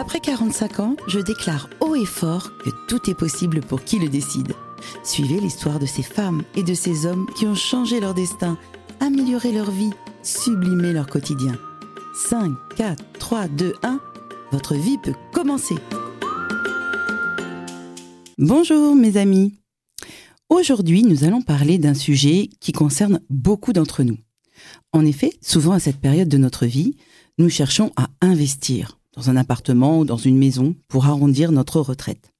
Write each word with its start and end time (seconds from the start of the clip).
Après 0.00 0.20
45 0.20 0.78
ans, 0.78 0.96
je 1.08 1.18
déclare 1.18 1.68
haut 1.80 1.96
et 1.96 2.04
fort 2.04 2.56
que 2.58 2.70
tout 2.86 3.10
est 3.10 3.16
possible 3.16 3.60
pour 3.60 3.82
qui 3.82 3.98
le 3.98 4.08
décide. 4.08 4.52
Suivez 5.02 5.40
l'histoire 5.40 5.80
de 5.80 5.86
ces 5.86 6.04
femmes 6.04 6.44
et 6.54 6.62
de 6.62 6.72
ces 6.72 7.04
hommes 7.04 7.26
qui 7.36 7.46
ont 7.46 7.56
changé 7.56 7.98
leur 7.98 8.14
destin, 8.14 8.56
amélioré 9.00 9.50
leur 9.50 9.72
vie, 9.72 9.90
sublimé 10.22 10.92
leur 10.92 11.08
quotidien. 11.08 11.58
5, 12.14 12.52
4, 12.76 13.04
3, 13.18 13.48
2, 13.48 13.74
1, 13.82 14.00
votre 14.52 14.76
vie 14.76 14.98
peut 14.98 15.16
commencer. 15.32 15.74
Bonjour 18.38 18.94
mes 18.94 19.16
amis. 19.16 19.56
Aujourd'hui, 20.48 21.02
nous 21.02 21.24
allons 21.24 21.42
parler 21.42 21.78
d'un 21.78 21.94
sujet 21.94 22.50
qui 22.60 22.70
concerne 22.70 23.20
beaucoup 23.30 23.72
d'entre 23.72 24.04
nous. 24.04 24.18
En 24.92 25.04
effet, 25.04 25.32
souvent 25.42 25.72
à 25.72 25.80
cette 25.80 26.00
période 26.00 26.28
de 26.28 26.38
notre 26.38 26.66
vie, 26.66 26.94
nous 27.38 27.50
cherchons 27.50 27.90
à 27.96 28.06
investir 28.20 28.97
dans 29.18 29.30
un 29.30 29.36
appartement 29.36 29.98
ou 29.98 30.04
dans 30.04 30.16
une 30.16 30.38
maison 30.38 30.76
pour 30.86 31.06
arrondir 31.06 31.50
notre 31.50 31.80
retraite. 31.80 32.32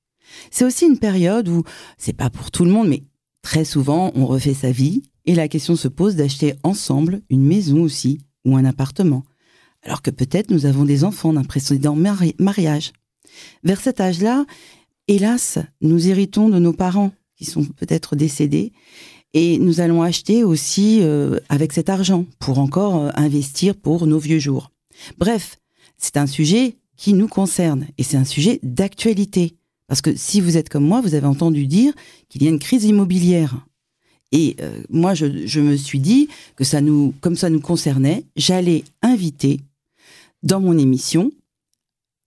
C'est 0.53 0.65
aussi 0.65 0.87
une 0.87 0.99
période 0.99 1.49
où, 1.49 1.65
c'est 1.97 2.13
pas 2.13 2.31
pour 2.31 2.53
tout 2.53 2.65
le 2.65 2.71
monde, 2.71 2.89
mais 2.89 3.03
très 3.43 3.65
souvent, 3.65 4.13
on 4.15 4.27
refait 4.27 4.55
sa 4.55 4.71
vie 4.71 5.03
et 5.27 5.35
la 5.35 5.49
question 5.49 5.75
se 5.75 5.89
pose 5.89 6.15
d'acheter 6.15 6.55
ensemble 6.63 7.21
une 7.31 7.45
maison 7.45 7.83
aussi 7.83 8.21
ou 8.45 8.57
un 8.57 8.65
appartement, 8.65 9.25
alors 9.83 10.03
que 10.03 10.13
peut-être 10.13 10.51
nous 10.51 10.67
avons 10.67 10.85
des 10.85 11.03
enfants 11.03 11.33
d'un 11.33 11.43
précédent 11.43 11.97
mariage. 12.39 12.93
Vers 13.65 13.81
cet 13.81 14.01
âge-là, 14.01 14.47
hélas, 15.09 15.59
nous 15.81 16.07
héritons 16.07 16.49
de 16.49 16.61
nos 16.61 16.73
parents 16.73 17.11
qui 17.37 17.45
sont 17.45 17.65
peut-être 17.65 18.15
décédés 18.15 18.73
et 19.35 19.59
nous 19.59 19.81
allons 19.81 20.03
acheter 20.03 20.45
aussi 20.45 21.01
euh, 21.03 21.41
avec 21.49 21.73
cet 21.73 21.89
argent 21.89 22.25
pour 22.39 22.61
encore 22.61 23.03
euh, 23.03 23.11
investir 23.15 23.75
pour 23.75 24.07
nos 24.07 24.19
vieux 24.19 24.39
jours. 24.39 24.71
Bref, 25.19 25.59
c'est 25.99 26.17
un 26.17 26.27
sujet 26.27 26.77
qui 26.97 27.13
nous 27.13 27.29
concerne 27.29 27.87
et 27.99 28.03
c'est 28.03 28.17
un 28.17 28.25
sujet 28.25 28.59
d'actualité. 28.63 29.55
Parce 29.87 30.03
que 30.03 30.15
si 30.15 30.41
vous 30.41 30.57
êtes 30.57 30.69
comme 30.69 30.85
moi, 30.85 31.01
vous 31.01 31.15
avez 31.15 31.27
entendu 31.27 31.67
dire 31.67 31.93
qu'il 32.29 32.43
y 32.43 32.47
a 32.47 32.51
une 32.51 32.59
crise 32.59 32.85
immobilière. 32.85 33.67
Et 34.33 34.57
euh, 34.61 34.83
moi, 34.91 35.15
je, 35.15 35.47
je, 35.47 35.61
me 35.61 35.77
suis 35.77 36.01
dit 36.01 36.29
que 36.57 36.65
ça 36.65 36.81
nous, 36.81 37.15
comme 37.21 37.37
ça 37.37 37.49
nous 37.49 37.61
concernait, 37.61 38.25
j'allais 38.37 38.85
inviter 39.01 39.61
dans 40.43 40.61
mon 40.61 40.77
émission 40.77 41.33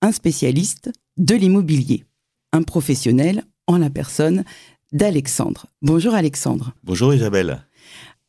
un 0.02 0.11
spécialiste 0.11 0.91
de 1.17 1.35
l'immobilier, 1.35 2.03
un 2.52 2.63
professionnel 2.63 3.44
en 3.67 3.78
la 3.78 3.89
personne 3.89 4.44
d'Alexandre. 4.91 5.67
Bonjour 5.81 6.16
Alexandre. 6.16 6.73
Bonjour 6.83 7.13
Isabelle. 7.13 7.63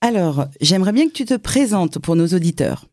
Alors, 0.01 0.47
j'aimerais 0.61 0.93
bien 0.93 1.07
que 1.07 1.13
tu 1.13 1.25
te 1.25 1.37
présentes 1.37 1.99
pour 1.99 2.17
nos 2.17 2.27
auditeurs. 2.29 2.87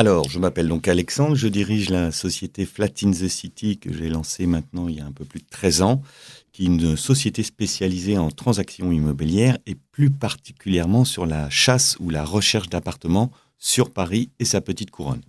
Alors, 0.00 0.30
je 0.30 0.38
m'appelle 0.38 0.68
donc 0.68 0.86
Alexandre, 0.86 1.34
je 1.34 1.48
dirige 1.48 1.90
la 1.90 2.12
société 2.12 2.66
Flat 2.66 2.86
in 3.02 3.10
the 3.10 3.26
City 3.26 3.78
que 3.78 3.92
j'ai 3.92 4.08
lancée 4.08 4.46
maintenant 4.46 4.86
il 4.86 4.98
y 4.98 5.00
a 5.00 5.04
un 5.04 5.10
peu 5.10 5.24
plus 5.24 5.40
de 5.40 5.46
13 5.50 5.82
ans, 5.82 6.02
qui 6.52 6.62
est 6.62 6.66
une 6.66 6.96
société 6.96 7.42
spécialisée 7.42 8.16
en 8.16 8.30
transactions 8.30 8.92
immobilières 8.92 9.58
et 9.66 9.74
plus 9.90 10.10
particulièrement 10.10 11.04
sur 11.04 11.26
la 11.26 11.50
chasse 11.50 11.96
ou 11.98 12.10
la 12.10 12.24
recherche 12.24 12.68
d'appartements 12.68 13.32
sur 13.58 13.90
Paris 13.90 14.30
et 14.38 14.44
sa 14.44 14.60
petite 14.60 14.92
couronne. 14.92 15.22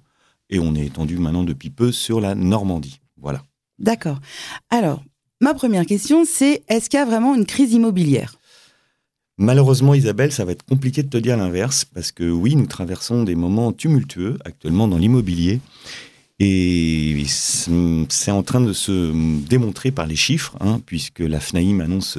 Et 0.52 0.60
on 0.60 0.76
est 0.76 0.86
étendu 0.86 1.18
maintenant 1.18 1.44
depuis 1.44 1.72
peu 1.72 1.92
sur 1.92 2.22
la 2.22 2.36
Normandie. 2.36 3.02
Voilà. 3.18 3.42
D'accord. 3.80 4.20
Alors, 4.70 5.04
ma 5.42 5.56
première 5.56 5.88
question, 5.88 6.26
c'est 6.26 6.62
est-ce 6.68 6.92
qu'il 6.92 7.00
y 7.00 7.02
a 7.02 7.06
vraiment 7.06 7.34
une 7.34 7.48
crise 7.48 7.74
immobilière? 7.74 8.39
Malheureusement, 9.42 9.94
Isabelle, 9.94 10.34
ça 10.34 10.44
va 10.44 10.52
être 10.52 10.66
compliqué 10.66 11.02
de 11.02 11.08
te 11.08 11.18
dire 11.18 11.38
l'inverse, 11.38 11.86
parce 11.86 12.12
que 12.12 12.30
oui, 12.30 12.58
nous 12.58 12.66
traversons 12.66 13.24
des 13.24 13.36
moments 13.36 13.72
tumultueux 13.72 14.38
actuellement 14.44 14.90
dans 14.90 14.98
l'immobilier. 14.98 15.62
Et 16.42 17.24
c'est 17.28 18.32
en 18.32 18.44
train 18.44 18.60
de 18.60 18.74
se 18.74 19.14
démontrer 19.48 19.92
par 19.92 20.08
les 20.08 20.18
chiffres, 20.18 20.58
hein, 20.60 20.82
puisque 20.86 21.20
la 21.20 21.40
FNAIM 21.40 21.80
annonce 21.80 22.18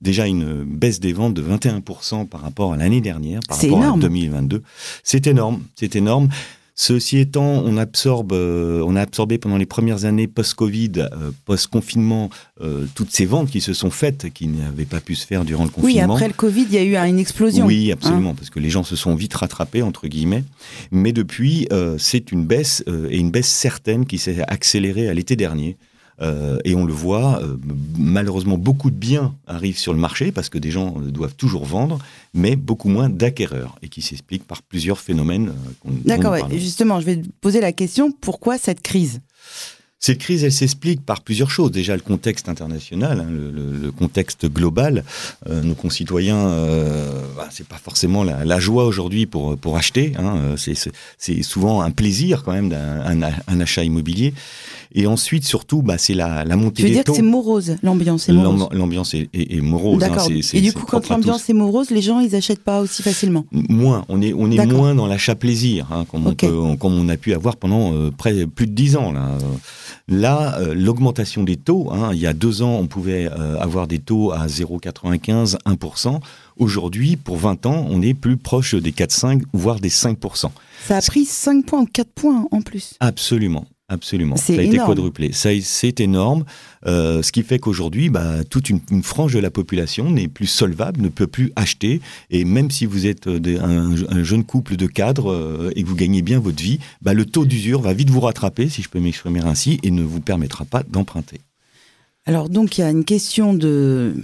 déjà 0.00 0.26
une 0.26 0.64
baisse 0.64 1.00
des 1.00 1.12
ventes 1.12 1.34
de 1.34 1.42
21% 1.42 2.26
par 2.26 2.40
rapport 2.40 2.72
à 2.72 2.76
l'année 2.76 3.00
dernière, 3.00 3.40
par 3.48 3.60
rapport 3.60 3.84
à 3.84 3.96
2022. 3.96 4.62
C'est 5.02 5.26
énorme, 5.26 5.62
c'est 5.74 5.96
énorme. 5.96 6.28
Ceci 6.76 7.18
étant, 7.18 7.62
on 7.64 7.76
absorbe, 7.76 8.32
euh, 8.32 8.82
on 8.84 8.96
a 8.96 9.00
absorbé 9.02 9.38
pendant 9.38 9.56
les 9.56 9.66
premières 9.66 10.06
années 10.06 10.26
post-Covid, 10.26 10.92
euh, 10.96 11.30
post-confinement, 11.44 12.30
euh, 12.60 12.86
toutes 12.96 13.12
ces 13.12 13.26
ventes 13.26 13.48
qui 13.48 13.60
se 13.60 13.72
sont 13.72 13.90
faites, 13.90 14.32
qui 14.32 14.48
n'avaient 14.48 14.84
pas 14.84 15.00
pu 15.00 15.14
se 15.14 15.24
faire 15.24 15.44
durant 15.44 15.62
le 15.62 15.70
confinement. 15.70 16.14
Oui, 16.14 16.16
après 16.16 16.26
le 16.26 16.34
Covid, 16.34 16.66
il 16.68 16.74
y 16.74 16.78
a 16.78 16.82
eu 16.82 16.96
une 16.96 17.20
explosion. 17.20 17.66
Oui, 17.66 17.92
absolument, 17.92 18.30
hein. 18.30 18.34
parce 18.36 18.50
que 18.50 18.58
les 18.58 18.70
gens 18.70 18.82
se 18.82 18.96
sont 18.96 19.14
vite 19.14 19.34
rattrapés 19.34 19.82
entre 19.82 20.08
guillemets. 20.08 20.42
Mais 20.90 21.12
depuis, 21.12 21.68
c'est 21.98 22.32
une 22.32 22.44
baisse 22.44 22.82
et 23.08 23.18
une 23.18 23.30
baisse 23.30 23.48
certaine 23.48 24.04
qui 24.04 24.18
s'est 24.18 24.42
accélérée 24.48 25.08
à 25.08 25.14
l'été 25.14 25.36
dernier. 25.36 25.76
Euh, 26.20 26.58
et 26.64 26.74
on 26.74 26.84
le 26.84 26.92
voit, 26.92 27.40
euh, 27.42 27.56
malheureusement, 27.98 28.56
beaucoup 28.56 28.90
de 28.90 28.96
biens 28.96 29.34
arrivent 29.46 29.78
sur 29.78 29.92
le 29.92 29.98
marché 29.98 30.30
parce 30.30 30.48
que 30.48 30.58
des 30.58 30.70
gens 30.70 30.94
euh, 30.98 31.10
doivent 31.10 31.34
toujours 31.34 31.64
vendre, 31.64 31.98
mais 32.34 32.56
beaucoup 32.56 32.88
moins 32.88 33.08
d'acquéreurs, 33.08 33.76
et 33.82 33.88
qui 33.88 34.02
s'explique 34.02 34.46
par 34.46 34.62
plusieurs 34.62 35.00
phénomènes. 35.00 35.52
D'accord, 35.84 36.36
justement, 36.52 37.00
je 37.00 37.06
vais 37.06 37.22
poser 37.40 37.60
la 37.60 37.72
question, 37.72 38.12
pourquoi 38.12 38.58
cette 38.58 38.80
crise? 38.80 39.20
Cette 40.04 40.18
crise, 40.18 40.44
elle 40.44 40.52
s'explique 40.52 41.00
par 41.00 41.22
plusieurs 41.22 41.50
choses. 41.50 41.70
Déjà, 41.70 41.94
le 41.96 42.02
contexte 42.02 42.50
international, 42.50 43.20
hein, 43.20 43.26
le, 43.30 43.90
contexte 43.90 44.44
global. 44.44 45.02
Euh, 45.48 45.62
nos 45.62 45.74
concitoyens, 45.74 46.46
euh, 46.46 47.22
bah, 47.34 47.48
c'est 47.50 47.66
pas 47.66 47.78
forcément 47.82 48.22
la, 48.22 48.60
joie 48.60 48.84
aujourd'hui 48.84 49.24
pour 49.24 49.56
pour 49.56 49.78
acheter. 49.78 50.12
Hein, 50.18 50.56
c'est 50.58 51.42
souvent 51.42 51.80
un 51.80 51.90
plaisir 51.90 52.42
quand 52.44 52.52
même 52.52 52.68
d'un 52.68 53.22
un, 53.48 53.60
achat 53.60 53.82
immobilier. 53.82 54.34
Et 54.96 55.06
ensuite, 55.06 55.44
surtout, 55.44 55.80
bah, 55.80 55.96
c'est 55.96 56.14
la, 56.14 56.44
la 56.44 56.56
montée 56.56 56.82
tu 56.82 56.88
veux 56.88 56.94
dire 56.94 57.04
que 57.04 57.14
c'est 57.14 57.22
morose, 57.22 57.76
l'ambiance 57.82 58.28
est 58.28 58.32
morose? 58.32 58.68
L'ambiance 58.72 59.14
est, 59.14 59.28
est, 59.32 59.60
morose. 59.60 60.04
Hein, 60.04 60.08
D'accord. 60.08 60.28
et 60.30 60.60
du 60.60 60.72
coup, 60.72 60.84
quand 60.86 61.08
l'ambiance 61.08 61.48
est 61.48 61.54
morose, 61.54 61.90
les 61.90 62.02
gens, 62.02 62.20
ils 62.20 62.36
achètent 62.36 62.62
pas 62.62 62.80
aussi 62.80 63.02
facilement? 63.02 63.46
Moins. 63.50 64.04
On 64.10 64.20
est 64.20 64.34
on 64.34 64.50
est 64.50 64.66
moins 64.66 64.94
dans 64.94 65.06
l'achat 65.06 65.34
plaisir, 65.34 65.88
hein, 65.90 66.04
comme, 66.10 66.26
on 66.26 66.76
comme 66.76 66.94
on 66.94 67.08
a 67.08 67.16
pu 67.16 67.32
avoir 67.32 67.56
pendant 67.56 67.92
euh, 67.92 68.10
près 68.10 68.46
plus 68.46 68.66
de 68.66 68.72
dix 68.72 68.96
ans 68.96 69.10
là. 69.10 69.30
Là, 70.08 70.58
euh, 70.58 70.74
l'augmentation 70.74 71.42
des 71.42 71.56
taux, 71.56 71.90
hein, 71.92 72.10
il 72.12 72.20
y 72.20 72.26
a 72.26 72.32
deux 72.32 72.62
ans, 72.62 72.76
on 72.78 72.86
pouvait 72.86 73.26
euh, 73.26 73.58
avoir 73.58 73.86
des 73.86 73.98
taux 73.98 74.32
à 74.32 74.46
0,95, 74.46 75.56
1%. 75.64 76.20
Aujourd'hui, 76.56 77.16
pour 77.16 77.36
20 77.36 77.66
ans, 77.66 77.86
on 77.90 78.02
est 78.02 78.14
plus 78.14 78.36
proche 78.36 78.74
des 78.74 78.92
4,5, 78.92 79.42
voire 79.52 79.80
des 79.80 79.90
5%. 79.90 80.50
Ça 80.86 80.96
a 80.96 81.00
pris 81.00 81.24
5 81.24 81.66
points 81.66 81.80
ou 81.82 81.86
4 81.86 82.08
points 82.10 82.46
en 82.50 82.62
plus. 82.62 82.94
Absolument. 83.00 83.66
Absolument. 83.94 84.36
Ça 84.36 84.52
a 84.54 84.62
été 84.62 84.76
quadruplé. 84.76 85.30
C'est 85.32 86.00
énorme. 86.00 86.44
Euh, 86.86 87.22
ce 87.22 87.30
qui 87.30 87.44
fait 87.44 87.60
qu'aujourd'hui, 87.60 88.10
bah, 88.10 88.42
toute 88.44 88.68
une, 88.68 88.80
frange 89.02 89.34
de 89.34 89.38
la 89.38 89.50
population 89.50 90.10
n'est 90.10 90.26
plus 90.26 90.46
solvable, 90.46 91.00
ne 91.00 91.08
peut 91.08 91.28
plus 91.28 91.52
acheter. 91.54 92.00
Et 92.30 92.44
même 92.44 92.72
si 92.72 92.86
vous 92.86 93.06
êtes 93.06 93.28
euh, 93.28 93.60
un, 94.10 94.22
jeune 94.24 94.44
couple 94.44 94.76
de 94.76 94.86
cadres 94.86 95.30
euh, 95.30 95.70
et 95.76 95.84
que 95.84 95.88
vous 95.88 95.94
gagnez 95.94 96.22
bien 96.22 96.40
votre 96.40 96.60
vie, 96.60 96.80
bah, 97.02 97.14
le 97.14 97.24
taux 97.24 97.44
d'usure 97.44 97.80
va 97.80 97.92
vite 97.92 98.10
vous 98.10 98.20
rattraper, 98.20 98.68
si 98.68 98.82
je 98.82 98.88
peux 98.88 99.00
m'exprimer 99.00 99.40
ainsi, 99.40 99.78
et 99.84 99.92
ne 99.92 100.02
vous 100.02 100.20
permettra 100.20 100.64
pas 100.64 100.82
d'emprunter. 100.82 101.40
Alors 102.26 102.48
donc, 102.48 102.76
il 102.76 102.80
y 102.80 102.84
a 102.84 102.90
une 102.90 103.04
question 103.04 103.54
de 103.54 104.14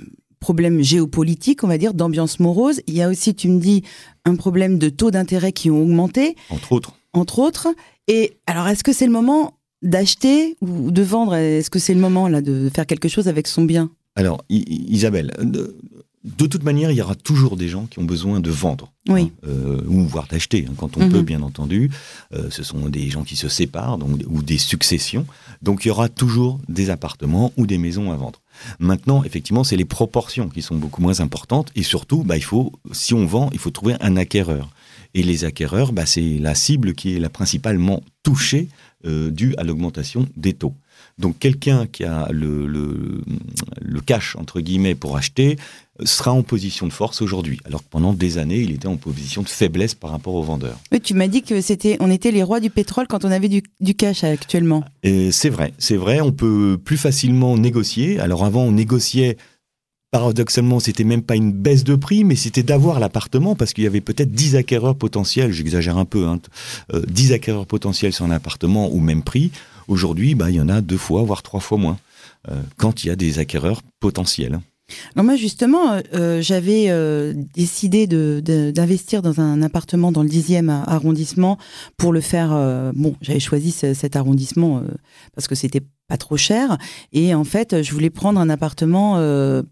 problème 0.40 0.82
géopolitique, 0.82 1.62
on 1.62 1.68
va 1.68 1.78
dire, 1.78 1.94
d'ambiance 1.94 2.40
morose. 2.40 2.80
Il 2.88 2.94
y 2.94 3.02
a 3.02 3.08
aussi, 3.08 3.36
tu 3.36 3.48
me 3.48 3.60
dis, 3.60 3.84
un 4.24 4.34
problème 4.34 4.78
de 4.78 4.88
taux 4.88 5.12
d'intérêt 5.12 5.52
qui 5.52 5.70
ont 5.70 5.80
augmenté. 5.80 6.34
Entre 6.48 6.72
autres. 6.72 6.94
Entre 7.12 7.38
autres. 7.38 7.68
Et 8.08 8.32
alors, 8.46 8.66
est-ce 8.66 8.82
que 8.82 8.92
c'est 8.92 9.06
le 9.06 9.12
moment 9.12 9.59
d'acheter 9.82 10.56
ou 10.60 10.90
de 10.90 11.02
vendre? 11.02 11.34
Est-ce 11.34 11.70
que 11.70 11.78
c'est 11.78 11.94
le 11.94 12.00
moment 12.00 12.28
là 12.28 12.40
de 12.40 12.70
faire 12.74 12.86
quelque 12.86 13.08
chose 13.08 13.28
avec 13.28 13.46
son 13.46 13.64
bien? 13.64 13.90
Alors, 14.16 14.44
Isabelle, 14.48 15.32
de, 16.24 16.46
toute 16.46 16.64
manière, 16.64 16.90
il 16.90 16.96
y 16.96 17.02
aura 17.02 17.14
toujours 17.14 17.56
des 17.56 17.68
gens 17.68 17.86
qui 17.86 18.00
ont 18.00 18.04
besoin 18.04 18.40
de 18.40 18.50
vendre. 18.50 18.92
Oui. 19.08 19.22
Hein, 19.22 19.48
euh, 19.48 19.80
ou 19.86 20.02
voire 20.02 20.26
d'acheter, 20.26 20.66
hein, 20.68 20.74
quand 20.76 20.96
on 20.96 21.08
peut, 21.08 21.18
mhm. 21.18 21.24
bien 21.24 21.42
entendu. 21.42 21.90
Euh, 22.34 22.50
ce 22.50 22.62
sont 22.62 22.88
des 22.88 23.08
gens 23.08 23.22
qui 23.22 23.36
se 23.36 23.48
séparent 23.48 23.98
donc, 23.98 24.20
ou 24.28 24.42
des 24.42 24.58
successions. 24.58 25.26
Donc, 25.62 25.84
il 25.84 25.88
y 25.88 25.90
aura 25.90 26.08
toujours 26.08 26.60
des 26.68 26.90
appartements 26.90 27.52
ou 27.56 27.66
des 27.66 27.78
maisons 27.78 28.12
à 28.12 28.16
vendre. 28.16 28.40
Maintenant, 28.80 29.24
effectivement, 29.24 29.64
c'est 29.64 29.76
les 29.76 29.84
proportions 29.84 30.48
qui 30.48 30.60
sont 30.60 30.76
beaucoup 30.76 31.00
moins 31.00 31.20
importantes. 31.20 31.70
Et 31.76 31.82
surtout, 31.82 32.24
bah, 32.24 32.36
il 32.36 32.44
faut, 32.44 32.72
si 32.92 33.14
on 33.14 33.24
vend, 33.24 33.48
il 33.52 33.58
faut 33.58 33.70
trouver 33.70 33.94
un 34.00 34.16
acquéreur. 34.16 34.68
Et 35.14 35.22
les 35.22 35.44
acquéreurs, 35.44 35.92
bah, 35.92 36.06
c'est 36.06 36.38
la 36.38 36.54
cible 36.54 36.94
qui 36.94 37.14
est 37.14 37.18
la 37.18 37.30
principalement 37.30 38.02
touchée 38.22 38.68
euh, 39.06 39.30
due 39.30 39.54
à 39.56 39.64
l'augmentation 39.64 40.26
des 40.36 40.52
taux. 40.52 40.74
Donc 41.18 41.38
quelqu'un 41.38 41.86
qui 41.86 42.04
a 42.04 42.28
le, 42.30 42.66
le, 42.66 43.22
le, 43.80 44.00
cash, 44.00 44.36
entre 44.36 44.60
guillemets, 44.60 44.94
pour 44.94 45.16
acheter, 45.16 45.58
sera 46.04 46.32
en 46.32 46.42
position 46.42 46.86
de 46.86 46.92
force 46.92 47.20
aujourd'hui, 47.20 47.60
alors 47.64 47.82
que 47.82 47.88
pendant 47.90 48.12
des 48.12 48.38
années, 48.38 48.58
il 48.58 48.70
était 48.72 48.86
en 48.86 48.96
position 48.96 49.42
de 49.42 49.48
faiblesse 49.48 49.94
par 49.94 50.10
rapport 50.10 50.34
aux 50.34 50.42
vendeurs. 50.42 50.78
Oui, 50.92 51.00
tu 51.00 51.14
m'as 51.14 51.28
dit 51.28 51.42
que 51.42 51.60
c'était, 51.60 51.96
on 52.00 52.10
était 52.10 52.30
les 52.30 52.42
rois 52.42 52.60
du 52.60 52.70
pétrole 52.70 53.06
quand 53.06 53.24
on 53.24 53.30
avait 53.30 53.48
du, 53.48 53.62
du 53.80 53.94
cash 53.94 54.24
actuellement. 54.24 54.84
C'est 55.02 55.50
vrai, 55.50 55.72
c'est 55.78 55.96
vrai, 55.96 56.20
on 56.20 56.32
peut 56.32 56.78
plus 56.82 56.96
facilement 56.96 57.56
négocier. 57.56 58.18
Alors 58.18 58.44
avant, 58.44 58.62
on 58.62 58.72
négociait 58.72 59.36
paradoxalement, 60.10 60.80
c'était 60.80 61.04
même 61.04 61.22
pas 61.22 61.36
une 61.36 61.52
baisse 61.52 61.84
de 61.84 61.94
prix, 61.94 62.24
mais 62.24 62.36
c'était 62.36 62.62
d'avoir 62.62 63.00
l'appartement 63.00 63.54
parce 63.54 63.72
qu'il 63.72 63.84
y 63.84 63.86
avait 63.86 64.00
peut-être 64.00 64.32
10 64.32 64.56
acquéreurs 64.56 64.96
potentiels, 64.96 65.52
j'exagère 65.52 65.98
un 65.98 66.04
peu, 66.04 66.26
hein, 66.26 66.40
10 66.92 67.32
euh, 67.32 67.34
acquéreurs 67.34 67.66
potentiels 67.66 68.12
sur 68.12 68.24
un 68.24 68.30
appartement 68.30 68.88
au 68.88 68.98
même 68.98 69.22
prix. 69.22 69.50
Aujourd'hui, 69.88 70.34
bah, 70.34 70.50
il 70.50 70.56
y 70.56 70.60
en 70.60 70.68
a 70.68 70.80
deux 70.80 70.98
fois, 70.98 71.22
voire 71.22 71.42
trois 71.42 71.60
fois 71.60 71.78
moins, 71.78 71.98
quand 72.76 73.04
il 73.04 73.08
y 73.08 73.10
a 73.10 73.16
des 73.16 73.38
acquéreurs 73.38 73.82
potentiels. 73.98 74.60
Alors 75.14 75.24
moi 75.24 75.36
justement, 75.36 75.92
euh, 75.92 76.00
euh, 76.14 76.42
j'avais 76.42 76.86
euh, 76.88 77.34
décidé 77.54 78.06
d'investir 78.06 79.22
dans 79.22 79.40
un 79.40 79.62
appartement 79.62 80.12
dans 80.12 80.22
le 80.22 80.28
10e 80.28 80.70
arrondissement 80.70 81.58
pour 81.96 82.12
le 82.12 82.20
faire. 82.20 82.50
bon, 82.94 83.14
j'avais 83.20 83.40
choisi 83.40 83.70
cet 83.70 84.16
arrondissement 84.16 84.82
parce 85.34 85.48
que 85.48 85.54
c'était 85.54 85.82
pas 86.08 86.16
trop 86.16 86.36
cher 86.36 86.76
et 87.12 87.34
en 87.34 87.44
fait, 87.44 87.82
je 87.82 87.92
voulais 87.92 88.10
prendre 88.10 88.40
un 88.40 88.50
appartement 88.50 89.14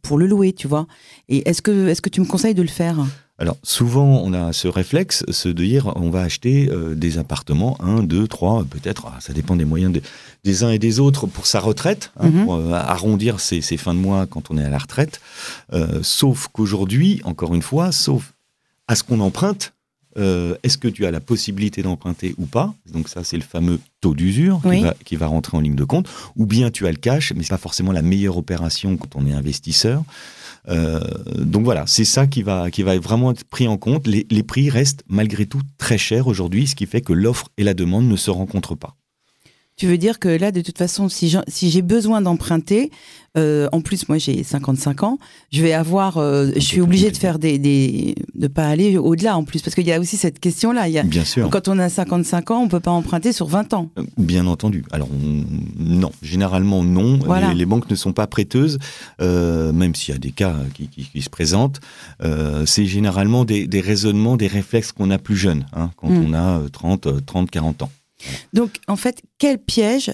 pour 0.02 0.18
le 0.18 0.26
louer, 0.26 0.52
tu 0.52 0.68
vois. 0.68 0.86
Et 1.28 1.48
est-ce 1.48 1.62
que 1.62 1.88
est-ce 1.88 2.02
que 2.02 2.10
tu 2.10 2.20
me 2.20 2.26
conseilles 2.26 2.54
de 2.54 2.62
le 2.62 2.68
faire? 2.68 3.04
Alors 3.38 3.56
souvent 3.62 4.20
on 4.24 4.32
a 4.32 4.52
ce 4.52 4.68
réflexe, 4.68 5.24
ce 5.30 5.48
de 5.48 5.64
dire 5.64 5.92
on 5.96 6.10
va 6.10 6.22
acheter 6.22 6.68
euh, 6.70 6.94
des 6.94 7.18
appartements, 7.18 7.76
un, 7.80 8.02
deux, 8.02 8.26
trois, 8.26 8.64
peut-être, 8.64 9.06
ah, 9.06 9.18
ça 9.20 9.32
dépend 9.32 9.56
des 9.56 9.64
moyens 9.64 10.00
des 10.44 10.64
uns 10.64 10.70
et 10.70 10.78
des 10.78 10.98
autres 10.98 11.26
pour 11.26 11.46
sa 11.46 11.60
retraite, 11.60 12.10
hein, 12.18 12.30
mhm. 12.30 12.44
pour 12.44 12.54
euh, 12.56 12.72
arrondir 12.72 13.40
ses, 13.40 13.60
fins 13.76 13.94
de 13.94 14.00
mois 14.00 14.26
quand 14.26 14.50
on 14.50 14.58
est 14.58 14.64
à 14.64 14.70
la 14.70 14.78
retraite. 14.78 15.20
Euh, 15.72 16.00
sauf 16.02 16.48
qu'aujourd'hui, 16.52 17.20
encore 17.24 17.54
une 17.54 17.62
fois, 17.62 17.92
sauf 17.92 18.34
à 18.88 18.96
ce 18.96 19.04
qu'on 19.04 19.20
emprunte, 19.20 19.72
est-ce 20.18 20.78
que 20.78 20.88
tu 20.88 21.06
as 21.06 21.10
la 21.10 21.20
possibilité 21.20 21.82
d'emprunter 21.82 22.34
ou 22.38 22.46
pas 22.46 22.74
Donc 22.92 23.08
ça, 23.08 23.24
c'est 23.24 23.36
le 23.36 23.42
fameux 23.42 23.78
taux 24.00 24.14
d'usure 24.14 24.60
qui, 24.62 24.82
va, 24.82 24.94
qui, 25.04 25.16
va, 25.16 25.26
rentrer 25.26 25.56
en 25.56 25.60
ligne 25.60 25.76
de 25.76 25.84
compte. 25.84 26.08
Ou 26.36 26.46
bien 26.46 26.70
tu 26.70 26.86
as 26.86 26.90
le 26.90 26.96
cash, 26.96 27.32
mais 27.34 27.42
c'est 27.42 27.50
pas 27.50 27.58
forcément 27.58 27.92
la 27.92 28.02
meilleure 28.02 28.36
opération 28.36 28.96
quand 28.96 29.16
on 29.16 29.26
est 29.26 29.32
investisseur. 29.32 30.02
Euh, 30.68 31.00
donc 31.38 31.64
voilà, 31.64 31.84
c'est 31.86 32.04
ça 32.04 32.26
qui 32.26 32.42
va, 32.42 32.70
qui 32.70 32.82
va 32.82 32.98
vraiment 32.98 33.30
être 33.30 33.44
pris 33.44 33.68
en 33.68 33.76
compte. 33.76 34.06
Les, 34.06 34.26
les 34.30 34.42
prix 34.42 34.70
restent 34.70 35.04
malgré 35.08 35.46
tout 35.46 35.62
très 35.78 35.98
chers 35.98 36.26
aujourd'hui, 36.26 36.66
ce 36.66 36.74
qui 36.74 36.86
fait 36.86 37.00
que 37.00 37.12
l'offre 37.12 37.48
et 37.56 37.64
la 37.64 37.74
demande 37.74 38.06
ne 38.06 38.16
se 38.16 38.30
rencontrent 38.30 38.74
pas. 38.74 38.97
Tu 39.78 39.86
veux 39.86 39.96
dire 39.96 40.18
que 40.18 40.28
là, 40.28 40.50
de 40.50 40.60
toute 40.60 40.76
façon, 40.76 41.08
si 41.08 41.30
j'ai 41.70 41.82
besoin 41.82 42.20
d'emprunter, 42.20 42.90
euh, 43.36 43.68
en 43.70 43.80
plus, 43.80 44.08
moi 44.08 44.18
j'ai 44.18 44.42
55 44.42 45.04
ans, 45.04 45.18
je 45.52 45.62
vais 45.62 45.72
avoir, 45.72 46.18
euh, 46.18 46.50
je 46.56 46.60
suis 46.60 46.80
obligée 46.80 47.12
de 47.12 47.16
faire 47.16 47.38
des, 47.38 47.58
des 47.58 48.16
de 48.34 48.48
pas 48.48 48.66
aller 48.66 48.98
au-delà 48.98 49.36
en 49.36 49.44
plus, 49.44 49.62
parce 49.62 49.76
qu'il 49.76 49.86
y 49.86 49.92
a 49.92 50.00
aussi 50.00 50.16
cette 50.16 50.40
question-là. 50.40 50.88
Bien 51.04 51.24
sûr. 51.24 51.48
Quand 51.48 51.68
on 51.68 51.78
a 51.78 51.88
55 51.88 52.50
ans, 52.50 52.60
on 52.60 52.68
peut 52.68 52.80
pas 52.80 52.90
emprunter 52.90 53.32
sur 53.32 53.46
20 53.46 53.72
ans. 53.74 53.90
Euh, 53.98 54.02
bien 54.16 54.46
entendu. 54.48 54.84
Alors 54.90 55.08
non, 55.78 56.10
généralement 56.22 56.82
non. 56.82 57.20
Les, 57.54 57.66
banques 57.66 57.88
ne 57.88 57.94
sont 57.94 58.12
pas 58.12 58.26
prêteuses, 58.26 58.78
même 59.20 59.94
s'il 59.94 60.12
y 60.12 60.16
a 60.16 60.18
des 60.18 60.32
cas 60.32 60.56
qui, 60.74 60.88
qui, 60.88 61.22
se 61.22 61.30
présentent. 61.30 61.80
C'est 62.66 62.86
généralement 62.86 63.44
des, 63.44 63.68
des, 63.68 63.80
raisonnements, 63.80 64.36
des 64.36 64.48
réflexes 64.48 64.90
qu'on 64.90 65.10
a 65.10 65.18
plus 65.18 65.36
jeunes, 65.36 65.66
hein, 65.72 65.90
quand 65.96 66.08
hmm. 66.08 66.26
on 66.26 66.34
a 66.34 66.62
30, 66.72 67.24
30, 67.24 67.50
40 67.50 67.82
ans. 67.82 67.90
Donc, 68.52 68.78
en 68.88 68.96
fait, 68.96 69.22
quel 69.38 69.58
piège 69.58 70.12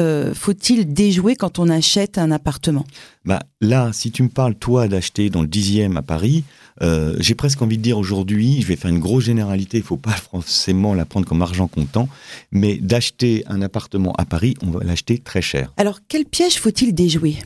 euh, 0.00 0.34
faut-il 0.34 0.92
déjouer 0.92 1.36
quand 1.36 1.58
on 1.60 1.68
achète 1.68 2.18
un 2.18 2.32
appartement? 2.32 2.84
Bah, 3.24 3.40
Là, 3.60 3.92
si 3.92 4.10
tu 4.10 4.22
me 4.24 4.28
parles, 4.28 4.56
toi, 4.56 4.88
d'acheter 4.88 5.30
dans 5.30 5.42
le 5.42 5.48
10e 5.48 5.96
à 5.96 6.02
Paris, 6.02 6.44
euh, 6.82 7.14
j'ai 7.20 7.34
presque 7.34 7.62
envie 7.62 7.78
de 7.78 7.82
dire 7.82 7.96
aujourd'hui, 7.96 8.60
je 8.60 8.66
vais 8.66 8.76
faire 8.76 8.90
une 8.90 8.98
grosse 8.98 9.24
généralité, 9.24 9.78
il 9.78 9.82
ne 9.82 9.86
faut 9.86 9.96
pas 9.96 10.10
forcément 10.32 10.94
la 10.94 11.04
prendre 11.04 11.26
comme 11.26 11.42
argent 11.42 11.68
comptant, 11.68 12.08
mais 12.50 12.76
d'acheter 12.76 13.44
un 13.46 13.62
appartement 13.62 14.12
à 14.14 14.24
Paris, 14.24 14.54
on 14.62 14.70
va 14.70 14.82
l'acheter 14.82 15.18
très 15.18 15.42
cher. 15.42 15.72
Alors, 15.76 16.00
quel 16.08 16.24
piège 16.24 16.58
faut-il 16.58 16.92
déjouer? 16.94 17.36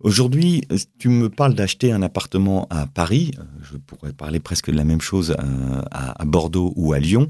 Aujourd'hui, 0.00 0.62
tu 0.98 1.08
me 1.08 1.28
parles 1.28 1.54
d'acheter 1.54 1.90
un 1.90 2.02
appartement 2.02 2.68
à 2.70 2.86
Paris, 2.86 3.32
euh, 3.36 3.42
je 3.62 3.76
pourrais 3.78 4.12
parler 4.12 4.38
presque 4.38 4.70
de 4.70 4.76
la 4.76 4.84
même 4.84 5.00
chose 5.00 5.34
euh, 5.40 5.82
à, 5.90 6.24
Bordeaux 6.24 6.72
ou 6.76 6.92
à 6.92 7.00
Lyon, 7.00 7.28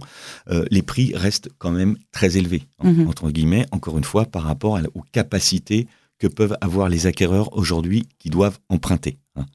euh, 0.50 0.66
les 0.70 0.82
prix 0.82 1.14
restent 1.14 1.48
quand 1.56 1.70
même 1.70 1.96
très 2.12 2.36
élevés, 2.36 2.64
mhm. 2.84 3.08
entre 3.08 3.30
guillemets, 3.30 3.64
encore 3.72 3.96
une 3.96 4.04
fois, 4.04 4.26
par 4.26 4.42
rapport 4.42 4.78
aux 4.94 5.02
capacités 5.12 5.88
que 6.18 6.26
peuvent 6.26 6.58
avoir 6.60 6.90
les 6.90 7.06
acquéreurs 7.06 7.56
aujourd'hui 7.56 8.06
qui 8.18 8.28
doivent 8.28 8.58
emprunter. 8.68 9.16
Hein. 9.36 9.46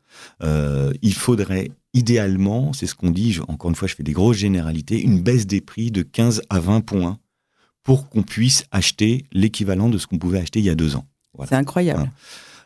il 1.01 1.13
faudrait 1.13 1.71
idéalement, 1.93 2.71
c'est 2.71 2.87
ce 2.87 2.95
qu'on 2.95 3.11
dit, 3.11 3.37
encore 3.47 3.69
une 3.69 3.75
fois, 3.75 3.87
je 3.87 3.95
fais 3.95 4.03
des 4.03 4.13
grosses 4.13 4.37
généralités, 4.37 4.99
une 4.99 5.21
baisse 5.21 5.45
des 5.45 5.59
prix 5.59 5.91
de 5.91 6.01
15 6.03 6.41
à 6.49 6.59
20 6.59 6.81
points 6.81 7.19
pour 7.83 8.09
qu'on 8.09 8.23
puisse 8.23 8.63
acheter 8.71 9.25
l'équivalent 9.33 9.89
de 9.89 9.97
ce 9.97 10.07
qu'on 10.07 10.17
pouvait 10.17 10.39
acheter 10.39 10.59
il 10.59 10.65
y 10.65 10.69
a 10.69 10.75
deux 10.75 10.95
ans. 10.95 11.05
C'est 11.45 11.55
incroyable. 11.55 12.09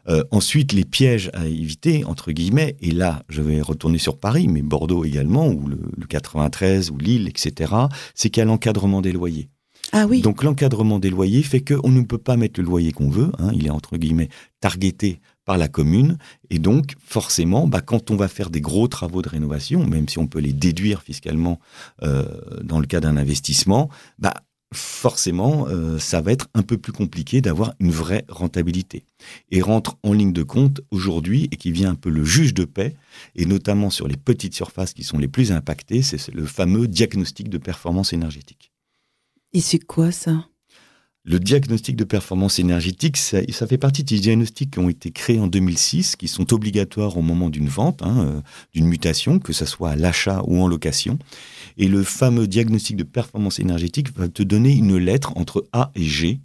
Euh, 0.10 0.24
ensuite, 0.32 0.74
les 0.74 0.86
pièges 0.86 1.30
à 1.34 1.46
éviter, 1.48 2.06
entre 2.06 2.32
guillemets, 2.32 2.78
et 2.80 2.92
là, 2.92 3.24
je 3.30 3.42
vais 3.42 3.62
retourner 3.62 3.98
sur 3.98 4.20
Paris, 4.20 4.48
mais 4.48 4.62
Bordeaux 4.62 5.04
également, 5.04 5.48
ou 5.48 5.68
le, 5.68 5.78
93, 6.08 6.92
ou 6.92 6.98
Lille, 6.98 7.28
etc., 7.28 7.74
c'est 8.16 8.30
qu'il 8.30 8.42
y 8.42 8.44
a 8.44 8.46
l'encadrement 8.46 9.02
des 9.02 9.12
loyers. 9.12 9.50
Ah 9.94 10.06
oui. 10.06 10.22
Donc 10.22 10.44
l'encadrement 10.44 11.00
des 11.00 11.10
loyers 11.10 11.44
fait 11.44 11.62
qu'on 11.62 11.90
ne 11.90 12.02
peut 12.02 12.18
pas 12.18 12.36
mettre 12.36 12.60
le 12.60 12.66
loyer 12.66 12.92
qu'on 12.92 13.10
veut. 13.10 13.32
Hein, 13.40 13.52
il 13.54 13.68
est 13.68 13.72
entre 13.72 13.96
guillemets 13.98 14.28
targeté 14.60 15.22
par 15.46 15.58
la 15.58 15.70
commune. 15.70 16.18
Et 16.50 16.60
donc, 16.60 16.96
forcément, 17.00 17.68
bah, 17.68 17.80
quand 17.80 18.12
on 18.12 18.18
va 18.18 18.28
faire 18.28 18.50
des 18.50 18.60
gros 18.60 18.90
travaux 18.90 19.22
de 19.22 19.30
rénovation, 19.30 19.86
même 19.88 20.10
si 20.10 20.20
on 20.20 20.28
peut 20.28 20.40
les 20.40 20.52
déduire 20.52 21.02
fiscalement 21.02 21.60
euh, 22.04 22.26
dans 22.64 22.80
le 22.80 22.86
cas 22.86 23.00
d'un 23.00 23.16
investissement, 23.16 23.90
bah, 24.20 24.34
forcément, 24.74 25.68
euh, 25.68 25.98
ça 25.98 26.22
va 26.22 26.32
être 26.32 26.48
un 26.54 26.64
peu 26.64 26.78
plus 26.78 26.92
compliqué 26.92 27.42
d'avoir 27.42 27.74
une 27.80 27.92
vraie 27.92 28.26
rentabilité. 28.28 29.06
Et 29.52 29.62
rentre 29.62 29.98
en 30.04 30.14
ligne 30.14 30.34
de 30.34 30.44
compte 30.44 30.82
aujourd'hui, 30.92 31.48
et 31.52 31.58
qui 31.58 31.72
vient 31.72 31.92
un 31.92 31.96
peu 31.96 32.10
le 32.10 32.26
juge 32.26 32.54
de 32.54 32.66
paix, 32.66 32.96
et 33.36 33.46
notamment 33.46 33.90
sur 33.90 34.08
les 34.08 34.18
petites 34.18 34.54
surfaces 34.54 34.94
qui 34.94 35.04
sont 35.04 35.18
les 35.18 35.28
plus 35.28 35.52
impactées, 35.52 36.02
c'est 36.02 36.34
le 36.34 36.46
fameux 36.46 36.88
diagnostic 36.88 37.50
de 37.50 37.58
performance 37.58 38.14
énergétique. 38.14 38.72
Et 39.54 39.62
c'est 39.62 39.80
quoi 39.80 40.12
ça? 40.12 40.48
Le 41.28 41.40
diagnostic 41.40 41.98
de 41.98 42.06
performance 42.06 42.58
énergétique, 42.58 43.18
ça, 43.18 43.42
fait 43.68 43.78
partie 43.78 44.06
des 44.06 44.18
diagnostics 44.18 44.72
qui 44.72 44.80
ont 44.80 44.88
été 44.88 45.12
créés 45.12 45.42
en 45.42 45.48
2006, 45.48 46.16
qui 46.16 46.30
sont 46.30 46.54
obligatoires 46.54 47.18
au 47.18 47.22
moment 47.22 47.50
d'une 47.50 47.68
vente, 47.68 48.02
hein, 48.02 48.20
euh, 48.20 48.42
d'une 48.74 48.88
mutation, 48.88 49.38
que 49.38 49.52
ce 49.52 49.66
soit 49.66 49.92
à 49.92 49.96
l'achat 49.98 50.42
ou 50.48 50.62
en 50.62 50.70
location. 50.70 51.20
Et 51.78 51.90
le 51.90 52.02
fameux 52.04 52.48
diagnostic 52.48 52.96
de 52.96 53.04
performance 53.04 53.60
énergétique 53.60 54.18
va 54.18 54.30
te 54.30 54.42
donner 54.42 54.74
une 54.74 54.96
lettre 54.96 55.34
entre 55.36 55.68
A 55.74 55.92
et 55.96 56.04
G 56.04 56.40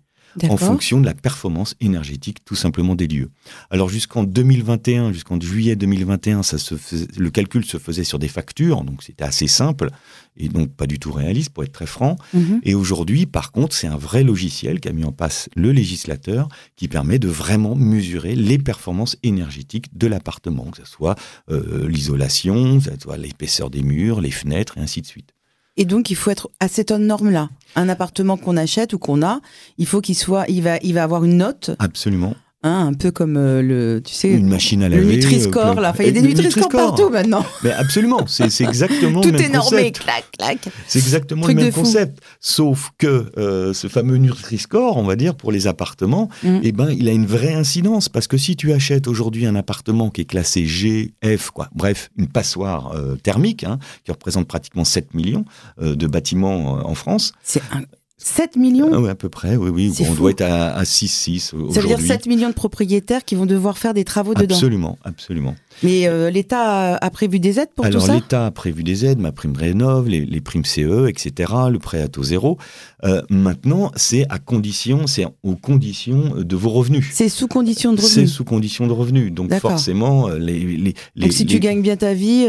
en 0.49 0.57
fonction 0.57 1.01
de 1.01 1.07
la 1.07 1.15
performance 1.15 1.75
énergétique 1.81 2.45
tout 2.45 2.55
simplement 2.55 2.95
des 2.95 3.07
lieux. 3.07 3.31
Alors 3.71 3.89
jusqu'en 3.89 4.25
2021, 4.25 5.13
jusqu'en 5.13 5.41
juillet 5.41 5.77
2021, 5.77 6.43
ça 6.43 6.59
se 6.59 6.75
le 7.17 7.31
calcul 7.31 7.65
se 7.65 7.79
faisait 7.79 8.05
sur 8.05 8.19
des 8.19 8.29
factures, 8.29 8.85
donc 8.85 9.03
c'était 9.03 9.25
assez 9.25 9.47
simple 9.47 9.91
et 10.37 10.49
donc 10.49 10.75
pas 10.75 10.87
du 10.87 10.99
tout 10.99 11.13
réaliste 11.13 11.51
pour 11.51 11.65
être 11.65 11.73
très 11.73 11.87
franc. 11.87 12.17
Mhm. 12.33 12.61
Et 12.63 12.75
aujourd'hui, 12.75 13.27
par 13.27 13.53
contre, 13.53 13.75
c'est 13.75 13.87
un 13.87 13.97
vrai 13.97 14.23
logiciel 14.23 14.81
qu'a 14.81 14.93
mis 14.93 15.05
en 15.05 15.13
place 15.13 15.49
le 15.57 15.73
législateur 15.73 16.49
qui 16.77 16.89
permet 16.89 17.19
de 17.19 17.29
vraiment 17.29 17.75
mesurer 17.75 18.35
les 18.35 18.59
performances 18.59 19.17
énergétiques 19.23 19.97
de 19.97 20.07
l'appartement, 20.07 20.71
que 20.71 20.79
ce 20.79 20.91
soit 20.91 21.17
euh, 21.51 21.89
l'isolation, 21.89 22.79
que 22.79 22.85
ce 22.85 23.01
soit 23.01 23.17
l'épaisseur 23.17 23.71
des 23.71 23.83
murs, 23.83 24.21
les 24.21 24.31
fenêtres 24.31 24.79
et 24.79 24.81
ainsi 24.81 25.03
de 25.03 25.07
suite. 25.07 25.35
Et 25.77 25.85
donc, 25.85 26.11
il 26.11 26.17
faut 26.17 26.31
être 26.31 26.51
à 26.61 26.69
cette 26.69 26.91
norme-là. 26.91 27.49
Un 27.77 27.89
appartement 27.89 28.37
qu'on 28.37 28.57
achète 28.57 28.93
ou 28.93 28.99
qu'on 28.99 29.23
a, 29.23 29.41
il 29.79 29.87
faut 29.87 30.01
qu'il 30.01 30.17
soit, 30.17 30.45
il 30.49 30.63
va, 30.63 30.77
il 30.83 30.95
va 30.95 31.03
avoir 31.03 31.25
une 31.25 31.39
note. 31.39 31.71
Absolument. 31.79 32.35
Hein, 32.65 32.87
un 32.87 32.93
peu 32.93 33.11
comme 33.11 33.37
euh, 33.37 33.61
le, 33.61 34.01
tu 34.01 34.15
sais, 34.15 34.31
une 34.31 34.49
machine 34.49 34.85
à 34.85 34.89
laver, 34.89 35.03
le 35.05 35.13
Nutri-Score, 35.15 35.81
là. 35.81 35.93
il 35.99 36.07
y 36.07 36.09
a 36.11 36.13
des 36.13 36.23
Nutri-Score 36.23 36.69
partout 36.69 37.09
maintenant. 37.11 37.45
Mais 37.65 37.73
absolument, 37.73 38.25
c'est 38.29 38.45
exactement 38.61 39.21
le 39.21 39.33
même 39.33 39.41
est 39.41 39.49
normé, 39.49 39.91
clac, 39.91 40.25
clac. 40.39 40.69
C'est 40.87 41.01
exactement 41.01 41.49
le 41.49 41.55
même 41.55 41.73
concept. 41.73 42.21
Sauf 42.39 42.93
que 42.99 43.33
euh, 43.37 43.73
ce 43.73 43.89
fameux 43.89 44.17
Nutri-Score, 44.17 44.97
on 44.97 45.03
va 45.03 45.17
dire, 45.17 45.35
pour 45.35 45.51
les 45.51 45.67
appartements, 45.67 46.29
mm. 46.45 46.61
eh 46.63 46.71
ben, 46.71 46.91
il 46.91 47.09
a 47.09 47.13
une 47.13 47.27
vraie 47.27 47.55
incidence. 47.55 48.09
Parce 48.09 48.29
que 48.29 48.37
si 48.37 48.55
tu 48.55 48.73
achètes 48.73 49.09
aujourd'hui 49.09 49.45
un 49.45 49.57
appartement 49.57 50.11
qui 50.11 50.21
est 50.21 50.27
classé 50.27 50.65
G, 50.65 51.15
F, 51.25 51.51
quoi, 51.51 51.69
bref, 51.75 52.11
une 52.17 52.29
passoire 52.29 52.93
euh, 52.95 53.17
thermique, 53.17 53.65
hein, 53.65 53.81
qui 54.05 54.13
représente 54.13 54.47
pratiquement 54.47 54.85
7 54.85 55.15
millions 55.15 55.45
de 55.81 56.07
bâtiments 56.07 56.75
en 56.87 56.95
France. 56.95 57.33
C'est 57.43 57.63
un 57.73 57.83
7 58.25 58.57
millions 58.57 58.91
ah 58.93 59.01
Oui, 59.01 59.09
à 59.09 59.15
peu 59.15 59.29
près, 59.29 59.57
oui, 59.57 59.71
oui. 59.71 59.93
on 60.09 60.15
doit 60.15 60.31
être 60.31 60.43
à, 60.43 60.85
6, 60.85 61.09
6 61.09 61.55
aujourd'hui. 61.55 61.75
Ça 61.75 61.81
veut 61.81 61.89
dire 61.89 62.01
7 62.01 62.27
millions 62.27 62.49
de 62.49 62.55
propriétaires 62.55 63.25
qui 63.25 63.35
vont 63.35 63.47
devoir 63.47 63.79
faire 63.79 63.95
des 63.95 64.05
travaux 64.05 64.35
dedans 64.35 64.55
Absolument, 64.55 64.99
absolument. 65.05 65.55
Mais 65.83 66.07
euh, 66.07 66.31
l'État 66.31 66.97
a 66.97 67.11
prévu 67.11 67.41
des 67.41 67.59
aides 67.59 67.71
pour 67.75 67.89
tout 67.89 67.99
ça? 67.99 68.05
Alors 68.05 68.17
l'État 68.17 68.47
a 68.47 68.51
prévu 68.51 68.85
des 68.85 69.05
aides, 69.05 69.19
ma 69.19 69.33
prime 69.33 69.57
rénov, 69.57 70.09
les, 70.09 70.25
les, 70.25 70.41
primes 70.41 70.65
CE, 70.65 71.09
etc., 71.09 71.53
le 71.71 71.79
prêt 71.79 72.01
à 72.01 72.09
taux 72.09 72.23
zéro. 72.23 72.59
Euh, 73.05 73.23
maintenant, 73.31 73.91
c'est 73.97 74.27
à 74.29 74.39
condition, 74.39 75.07
c'est 75.07 75.27
aux 75.43 75.57
conditions 75.57 76.35
de 76.37 76.57
vos 76.57 76.71
revenus. 76.71 77.09
C'est 77.13 77.29
sous 77.29 77.49
condition 77.49 77.93
de 77.93 78.01
revenus. 78.01 78.15
C'est 78.15 78.27
sous 78.27 78.45
condition 78.45 78.87
de 78.87 78.93
revenus. 78.93 79.33
Donc 79.33 79.53
forcément, 79.55 80.29
euh, 80.29 80.39
les, 80.39 80.61
les, 80.61 80.95
Donc 81.17 81.33
si 81.33 81.47
tu 81.47 81.59
gagnes 81.59 81.83
bien 81.83 81.97
ta 81.97 82.15
vie, 82.15 82.47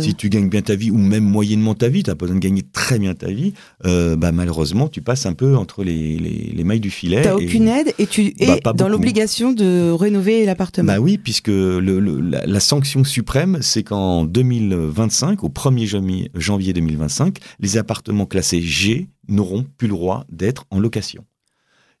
si 0.00 0.14
tu 0.14 0.28
gagnes 0.28 0.48
bien 0.48 0.62
ta 0.62 0.76
vie 0.76 0.90
ou 0.90 0.98
même 0.98 1.24
moyennement 1.24 1.74
ta 1.74 1.88
vie, 1.88 2.02
tu 2.02 2.10
n'as 2.10 2.14
pas 2.14 2.26
besoin 2.26 2.36
de 2.36 2.44
gagner 2.44 2.62
très 2.62 2.98
bien 2.98 3.14
ta 3.14 3.28
vie. 3.28 3.54
bah 3.82 4.32
malheureusement, 4.32 4.88
tu 4.88 5.00
passes 5.02 5.15
un 5.24 5.32
peu 5.32 5.56
entre 5.56 5.82
les, 5.84 6.18
les 6.18 6.64
mailles 6.64 6.80
du 6.80 6.90
filet. 6.90 7.22
Tu 7.22 7.28
n'as 7.28 7.34
aucune 7.34 7.68
aide 7.68 7.94
et 7.98 8.06
tu 8.06 8.34
es 8.38 8.60
bah, 8.60 8.74
dans 8.74 8.88
l'obligation 8.88 9.52
de 9.52 9.90
rénover 9.90 10.44
l'appartement. 10.44 10.92
Bah 10.92 10.98
oui, 10.98 11.16
puisque 11.16 11.48
le, 11.48 11.98
la, 11.98 12.44
la 12.44 12.60
sanction 12.60 13.04
suprême, 13.04 13.58
c'est 13.62 13.84
qu'en 13.84 14.24
2025, 14.24 15.44
au 15.44 15.48
1er 15.48 16.28
janvier 16.34 16.72
2025, 16.72 17.38
les 17.60 17.78
appartements 17.78 18.26
classés 18.26 18.60
G 18.60 19.08
n'auront 19.28 19.64
plus 19.78 19.88
le 19.88 19.94
droit 19.94 20.24
d'être 20.30 20.64
en 20.70 20.78
location. 20.78 21.24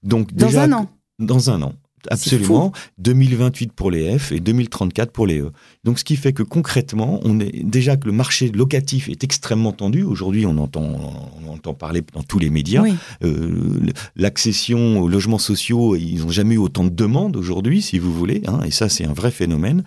Donc, 0.02 0.34
dans 0.34 0.58
un 0.58 0.72
an 0.72 0.90
Dans 1.18 1.50
un 1.50 1.62
an. 1.62 1.72
Absolument. 2.10 2.72
2028 2.98 3.72
pour 3.72 3.90
les 3.90 4.18
F 4.18 4.32
et 4.32 4.40
2034 4.40 5.12
pour 5.12 5.26
les 5.26 5.40
E. 5.40 5.50
Donc, 5.84 5.98
ce 5.98 6.04
qui 6.04 6.16
fait 6.16 6.32
que 6.32 6.42
concrètement, 6.42 7.20
on 7.24 7.40
est 7.40 7.64
déjà 7.64 7.96
que 7.96 8.06
le 8.06 8.12
marché 8.12 8.50
locatif 8.50 9.08
est 9.08 9.24
extrêmement 9.24 9.72
tendu. 9.72 10.02
Aujourd'hui, 10.02 10.46
on 10.46 10.58
entend, 10.58 11.30
on 11.44 11.52
entend 11.52 11.74
parler 11.74 12.02
dans 12.12 12.22
tous 12.22 12.38
les 12.38 12.50
médias. 12.50 12.84
Euh, 13.24 13.80
l'accession 14.16 15.00
aux 15.00 15.08
logements 15.08 15.38
sociaux, 15.38 15.96
ils 15.96 16.20
n'ont 16.20 16.30
jamais 16.30 16.54
eu 16.54 16.58
autant 16.58 16.84
de 16.84 16.90
demandes 16.90 17.36
aujourd'hui, 17.36 17.82
si 17.82 17.98
vous 17.98 18.12
voulez. 18.12 18.42
Hein, 18.46 18.60
et 18.64 18.70
ça, 18.70 18.88
c'est 18.88 19.04
un 19.04 19.12
vrai 19.12 19.30
phénomène. 19.30 19.84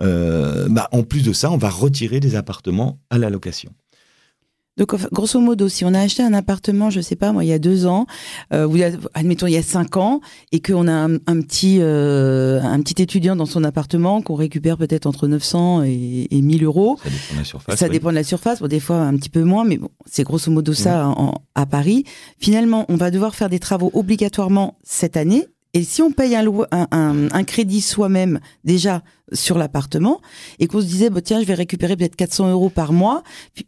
Euh, 0.00 0.68
bah, 0.68 0.88
en 0.92 1.02
plus 1.02 1.22
de 1.22 1.32
ça, 1.32 1.50
on 1.50 1.56
va 1.56 1.70
retirer 1.70 2.20
des 2.20 2.36
appartements 2.36 2.98
à 3.10 3.18
la 3.18 3.30
location. 3.30 3.70
Donc, 4.78 4.94
grosso 5.12 5.40
modo, 5.40 5.68
si 5.68 5.84
on 5.84 5.92
a 5.92 6.00
acheté 6.00 6.22
un 6.22 6.32
appartement, 6.32 6.88
je 6.88 7.00
sais 7.00 7.16
pas, 7.16 7.32
moi, 7.32 7.44
il 7.44 7.48
y 7.48 7.52
a 7.52 7.58
deux 7.58 7.86
ans, 7.86 8.06
euh, 8.54 8.66
ou 8.66 8.76
admettons 9.14 9.46
il 9.46 9.52
y 9.52 9.56
a 9.56 9.62
cinq 9.62 9.96
ans, 9.96 10.20
et 10.52 10.60
qu'on 10.60 10.88
a 10.88 10.92
un, 10.92 11.18
petit 11.40 11.78
euh, 11.80 12.62
un 12.62 12.80
petit 12.80 13.02
étudiant 13.02 13.36
dans 13.36 13.46
son 13.46 13.64
appartement 13.64 14.22
qu'on 14.22 14.36
récupère 14.36 14.78
peut-être 14.78 15.06
entre 15.06 15.26
900 15.26 15.82
et, 15.82 16.28
et 16.30 16.40
1000 16.40 16.64
euros. 16.64 16.98
Ça 17.02 17.08
dépend 17.10 17.34
de 17.34 17.38
la 17.38 17.44
surface. 17.44 17.78
Ça 17.78 17.88
dépend 17.88 18.10
de 18.10 18.14
la 18.14 18.24
surface. 18.24 18.60
Bon, 18.60 18.68
des 18.68 18.80
fois 18.80 18.96
un 19.00 19.16
petit 19.16 19.30
peu 19.30 19.42
moins, 19.42 19.64
mais 19.64 19.76
bon, 19.76 19.90
c'est 20.06 20.22
grosso 20.22 20.50
modo 20.50 20.72
ça 20.72 21.12
à 21.54 21.66
Paris. 21.66 22.04
Finalement, 22.38 22.86
on 22.88 22.96
va 22.96 23.10
devoir 23.10 23.34
faire 23.34 23.48
des 23.48 23.58
travaux 23.58 23.90
obligatoirement 23.94 24.78
cette 24.84 25.16
année 25.16 25.44
et 25.74 25.82
si 25.84 26.00
on 26.02 26.10
paye 26.10 26.34
un, 26.34 26.44
un, 26.70 27.28
un 27.30 27.44
crédit 27.44 27.80
soi-même 27.80 28.40
déjà 28.64 29.02
sur 29.32 29.58
l'appartement 29.58 30.20
et 30.58 30.66
qu'on 30.66 30.80
se 30.80 30.86
disait 30.86 31.10
bah, 31.10 31.20
tiens 31.20 31.40
je 31.40 31.46
vais 31.46 31.54
récupérer 31.54 31.96
peut-être 31.96 32.16
400 32.16 32.50
euros 32.50 32.70
par 32.70 32.92
mois 32.92 33.22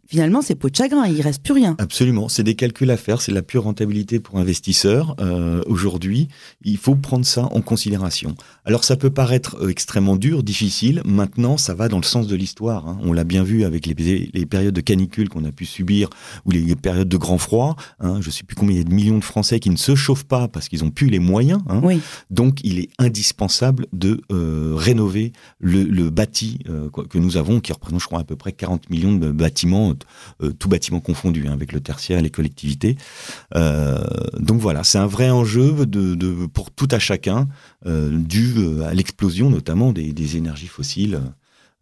finalement 0.06 0.42
c'est 0.42 0.54
peau 0.54 0.70
de 0.70 0.76
chagrin 0.76 1.06
il 1.06 1.20
reste 1.20 1.42
plus 1.42 1.54
rien 1.54 1.76
absolument 1.78 2.28
c'est 2.28 2.42
des 2.42 2.54
calculs 2.54 2.90
à 2.90 2.96
faire 2.96 3.20
c'est 3.20 3.32
la 3.32 3.42
pure 3.42 3.64
rentabilité 3.64 4.20
pour 4.20 4.38
investisseurs 4.38 5.16
euh, 5.20 5.62
aujourd'hui 5.66 6.28
il 6.64 6.76
faut 6.76 6.94
prendre 6.94 7.24
ça 7.24 7.48
en 7.52 7.60
considération 7.60 8.34
alors 8.64 8.84
ça 8.84 8.96
peut 8.96 9.10
paraître 9.10 9.56
euh, 9.60 9.68
extrêmement 9.68 10.16
dur 10.16 10.42
difficile 10.42 11.02
maintenant 11.04 11.56
ça 11.56 11.74
va 11.74 11.88
dans 11.88 11.98
le 11.98 12.04
sens 12.04 12.26
de 12.26 12.36
l'histoire 12.36 12.88
hein. 12.88 12.98
on 13.02 13.12
l'a 13.12 13.24
bien 13.24 13.42
vu 13.42 13.64
avec 13.64 13.86
les, 13.86 14.30
les 14.32 14.46
périodes 14.46 14.74
de 14.74 14.80
canicule 14.80 15.28
qu'on 15.28 15.44
a 15.44 15.52
pu 15.52 15.66
subir 15.66 16.08
ou 16.44 16.50
les 16.50 16.74
périodes 16.76 17.08
de 17.08 17.16
grand 17.16 17.38
froid 17.38 17.76
hein. 18.00 18.18
je 18.20 18.30
sais 18.30 18.44
plus 18.44 18.56
combien 18.56 18.76
il 18.76 18.78
y 18.78 18.82
a 18.82 18.84
de 18.84 18.94
millions 18.94 19.18
de 19.18 19.24
Français 19.24 19.60
qui 19.60 19.70
ne 19.70 19.76
se 19.76 19.94
chauffent 19.94 20.24
pas 20.24 20.48
parce 20.48 20.68
qu'ils 20.68 20.84
ont 20.84 20.90
plus 20.90 21.08
les 21.08 21.18
moyens 21.18 21.60
hein. 21.68 21.80
oui. 21.82 22.00
donc 22.30 22.60
il 22.64 22.78
est 22.78 22.90
indispensable 22.98 23.86
de 23.92 24.20
euh, 24.32 24.74
rénover 24.76 25.32
le, 25.58 26.10
bâti 26.10 26.58
euh, 26.68 26.88
que 26.90 27.18
nous 27.18 27.36
avons, 27.36 27.60
qui 27.60 27.72
représente, 27.72 28.00
je 28.00 28.06
crois, 28.06 28.20
à 28.20 28.24
peu 28.24 28.36
près 28.36 28.52
40 28.52 28.90
millions 28.90 29.16
de 29.16 29.30
bâtiments, 29.30 29.94
euh, 30.42 30.52
tout 30.52 30.68
bâtiment 30.68 31.00
confondu, 31.00 31.46
hein, 31.46 31.52
avec 31.52 31.72
le 31.72 31.80
tertiaire 31.80 32.18
et 32.18 32.22
les 32.22 32.30
collectivités. 32.30 32.96
Euh, 33.54 33.98
donc 34.38 34.60
voilà, 34.60 34.84
c'est 34.84 34.98
un 34.98 35.06
vrai 35.06 35.30
enjeu 35.30 35.86
de, 35.86 36.46
pour 36.46 36.70
tout 36.70 36.88
à 36.90 36.98
chacun, 36.98 37.48
dû 37.86 38.54
à 38.84 38.94
l'explosion 38.94 39.50
notamment 39.50 39.92
des, 39.92 40.36
énergies 40.36 40.66
fossiles. 40.66 41.20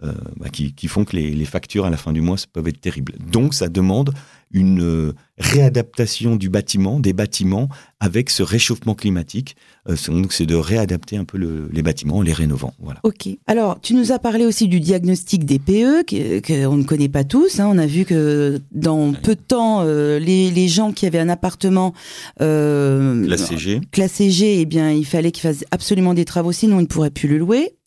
Bah, 0.00 0.48
qui, 0.48 0.86
font 0.86 1.04
que 1.04 1.16
les, 1.16 1.32
les, 1.32 1.44
factures 1.44 1.84
à 1.84 1.90
la 1.90 1.96
fin 1.96 2.12
du 2.12 2.20
mois 2.20 2.36
peuvent 2.52 2.68
être 2.68 2.80
terribles. 2.80 3.14
Donc 3.18 3.52
ça 3.52 3.68
demande 3.68 4.14
une 4.52 4.82
euh, 4.82 5.12
réadaptation 5.38 6.36
du 6.36 6.48
bâtiment, 6.48 7.00
des 7.00 7.12
bâtiments, 7.12 7.68
avec 8.00 8.30
ce 8.30 8.42
réchauffement 8.42 8.94
climatique. 8.94 9.56
Euh, 9.88 9.96
donc, 10.08 10.32
c'est 10.32 10.46
de 10.46 10.54
réadapter 10.54 11.16
un 11.16 11.24
peu 11.24 11.38
les 11.70 11.82
bâtiments 11.82 12.18
en 12.18 12.22
les 12.22 12.32
rénovant. 12.32 12.74
Voilà. 12.80 13.00
Ok. 13.02 13.28
Alors, 13.46 13.80
tu 13.80 13.94
nous 13.94 14.10
as 14.12 14.18
parlé 14.18 14.46
aussi 14.46 14.68
du 14.68 14.80
diagnostic 14.80 15.44
des 15.44 15.58
PE, 15.58 16.02
qu'on 16.46 16.76
ne 16.76 16.84
connaît 16.84 17.08
pas 17.08 17.24
tous. 17.24 17.60
Hein. 17.60 17.68
On 17.70 17.78
a 17.78 17.86
vu 17.86 18.04
que 18.04 18.60
dans 18.72 19.12
peu 19.12 19.34
de 19.34 19.40
temps, 19.40 19.82
euh, 19.82 20.18
les, 20.18 20.68
gens 20.68 20.92
qui 20.92 21.06
avaient 21.06 21.18
un 21.18 21.28
appartement 21.28 21.94
classé 22.38 23.56
G, 23.56 23.80
classé 23.90 24.30
G, 24.30 24.60
eh 24.60 24.66
bien, 24.66 24.90
il 24.90 25.06
fallait 25.06 25.30
qu'ils 25.30 25.42
fassent 25.42 25.64
absolument 25.70 26.14
des 26.14 26.24
travaux, 26.24 26.52
sinon 26.52 26.78
ils 26.78 26.82
ne 26.82 26.86
pourraient 26.86 27.10
plus 27.10 27.28
le 27.28 27.38
louer. 27.38 27.77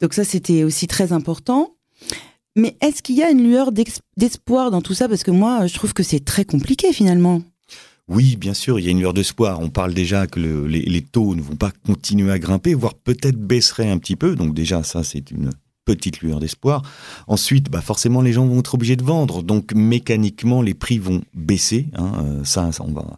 Donc 0.00 0.14
ça, 0.14 0.24
c'était 0.24 0.64
aussi 0.64 0.86
très 0.86 1.12
important. 1.12 1.74
Mais 2.56 2.76
est-ce 2.80 3.02
qu'il 3.02 3.16
y 3.16 3.22
a 3.22 3.30
une 3.30 3.42
lueur 3.42 3.70
d'espoir 4.16 4.70
dans 4.70 4.82
tout 4.82 4.94
ça? 4.94 5.08
Parce 5.08 5.22
que 5.22 5.30
moi, 5.30 5.66
je 5.66 5.74
trouve 5.74 5.92
que 5.92 6.02
c'est 6.02 6.24
très 6.24 6.44
compliqué 6.44 6.92
finalement. 6.92 7.42
Oui, 8.08 8.34
bien 8.36 8.54
sûr, 8.54 8.80
il 8.80 8.86
y 8.86 8.88
a 8.88 8.90
une 8.90 8.98
lueur 8.98 9.14
d'espoir. 9.14 9.60
On 9.60 9.68
parle 9.68 9.94
déjà 9.94 10.26
que 10.26 10.40
les, 10.40 11.02
taux 11.02 11.36
ne 11.36 11.42
vont 11.42 11.54
pas 11.54 11.70
continuer 11.86 12.32
à 12.32 12.40
grimper, 12.40 12.74
voire 12.74 12.94
peut-être 12.94 13.36
baisseraient 13.36 13.88
un 13.88 13.98
petit 13.98 14.16
peu. 14.16 14.34
Donc 14.34 14.52
déjà, 14.52 14.82
ça, 14.82 15.04
c'est 15.04 15.30
une 15.30 15.50
petite 15.84 16.20
lueur 16.20 16.40
d'espoir. 16.40 16.82
Ensuite, 17.28 17.70
bah 17.70 17.80
forcément, 17.80 18.20
les 18.20 18.32
gens 18.32 18.46
vont 18.46 18.58
être 18.58 18.74
obligés 18.74 18.96
de 18.96 19.04
vendre. 19.04 19.44
Donc 19.44 19.72
mécaniquement, 19.74 20.60
les 20.60 20.74
prix 20.74 20.98
vont 20.98 21.22
baisser. 21.34 21.88
Hein. 21.94 22.12
Euh, 22.24 22.44
ça, 22.44 22.72
ça, 22.72 22.84
on 22.84 22.92
va, 22.92 23.16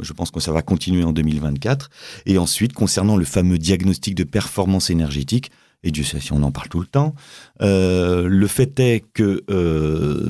je 0.00 0.12
pense 0.14 0.30
que 0.30 0.40
ça 0.40 0.52
va 0.52 0.62
continuer 0.62 1.04
en 1.04 1.12
2024. 1.12 1.90
Et 2.24 2.38
ensuite, 2.38 2.72
concernant 2.72 3.18
le 3.18 3.26
fameux 3.26 3.58
diagnostic 3.58 4.14
de 4.14 4.24
performance 4.24 4.88
énergétique, 4.88 5.50
et 5.82 5.90
Dieu 5.90 6.04
sait 6.04 6.20
si 6.20 6.32
on 6.32 6.42
en 6.42 6.52
parle 6.52 6.68
tout 6.68 6.80
le 6.80 6.86
temps. 6.86 7.14
Euh, 7.62 8.28
le 8.28 8.46
fait 8.46 8.78
est 8.80 9.02
que 9.14 9.42
euh, 9.50 10.28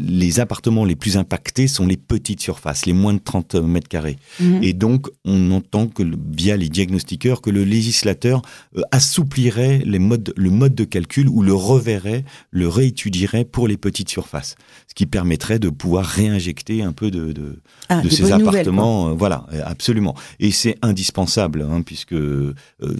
les 0.00 0.40
appartements 0.40 0.86
les 0.86 0.96
plus 0.96 1.18
impactés 1.18 1.68
sont 1.68 1.86
les 1.86 1.98
petites 1.98 2.40
surfaces, 2.40 2.86
les 2.86 2.94
moins 2.94 3.12
de 3.12 3.18
30 3.18 3.56
mètres 3.56 3.88
carrés. 3.88 4.16
Mhm. 4.40 4.62
Et 4.62 4.72
donc, 4.72 5.08
on 5.26 5.52
entend 5.52 5.86
que 5.86 6.02
via 6.34 6.56
les 6.56 6.70
diagnostiqueurs 6.70 7.42
que 7.42 7.50
le 7.50 7.64
législateur 7.64 8.40
euh, 8.76 8.80
assouplirait 8.90 9.82
les 9.84 9.98
modes, 9.98 10.32
le 10.34 10.50
mode 10.50 10.74
de 10.74 10.84
calcul 10.84 11.28
ou 11.28 11.42
le 11.42 11.52
reverrait, 11.52 12.24
le 12.50 12.66
réétudierait 12.66 13.44
pour 13.44 13.68
les 13.68 13.76
petites 13.76 14.08
surfaces, 14.08 14.56
ce 14.88 14.94
qui 14.94 15.04
permettrait 15.04 15.58
de 15.58 15.68
pouvoir 15.68 16.06
réinjecter 16.06 16.82
un 16.82 16.92
peu 16.92 17.10
de, 17.10 17.32
de, 17.32 17.60
ah, 17.90 18.02
ces 18.08 18.32
appartements. 18.32 19.14
voilà, 19.14 19.46
absolument. 19.64 20.14
Et 20.38 20.50
c'est 20.50 20.76
indispensable, 20.80 21.66
hein, 21.70 21.82
puisque 21.82 22.16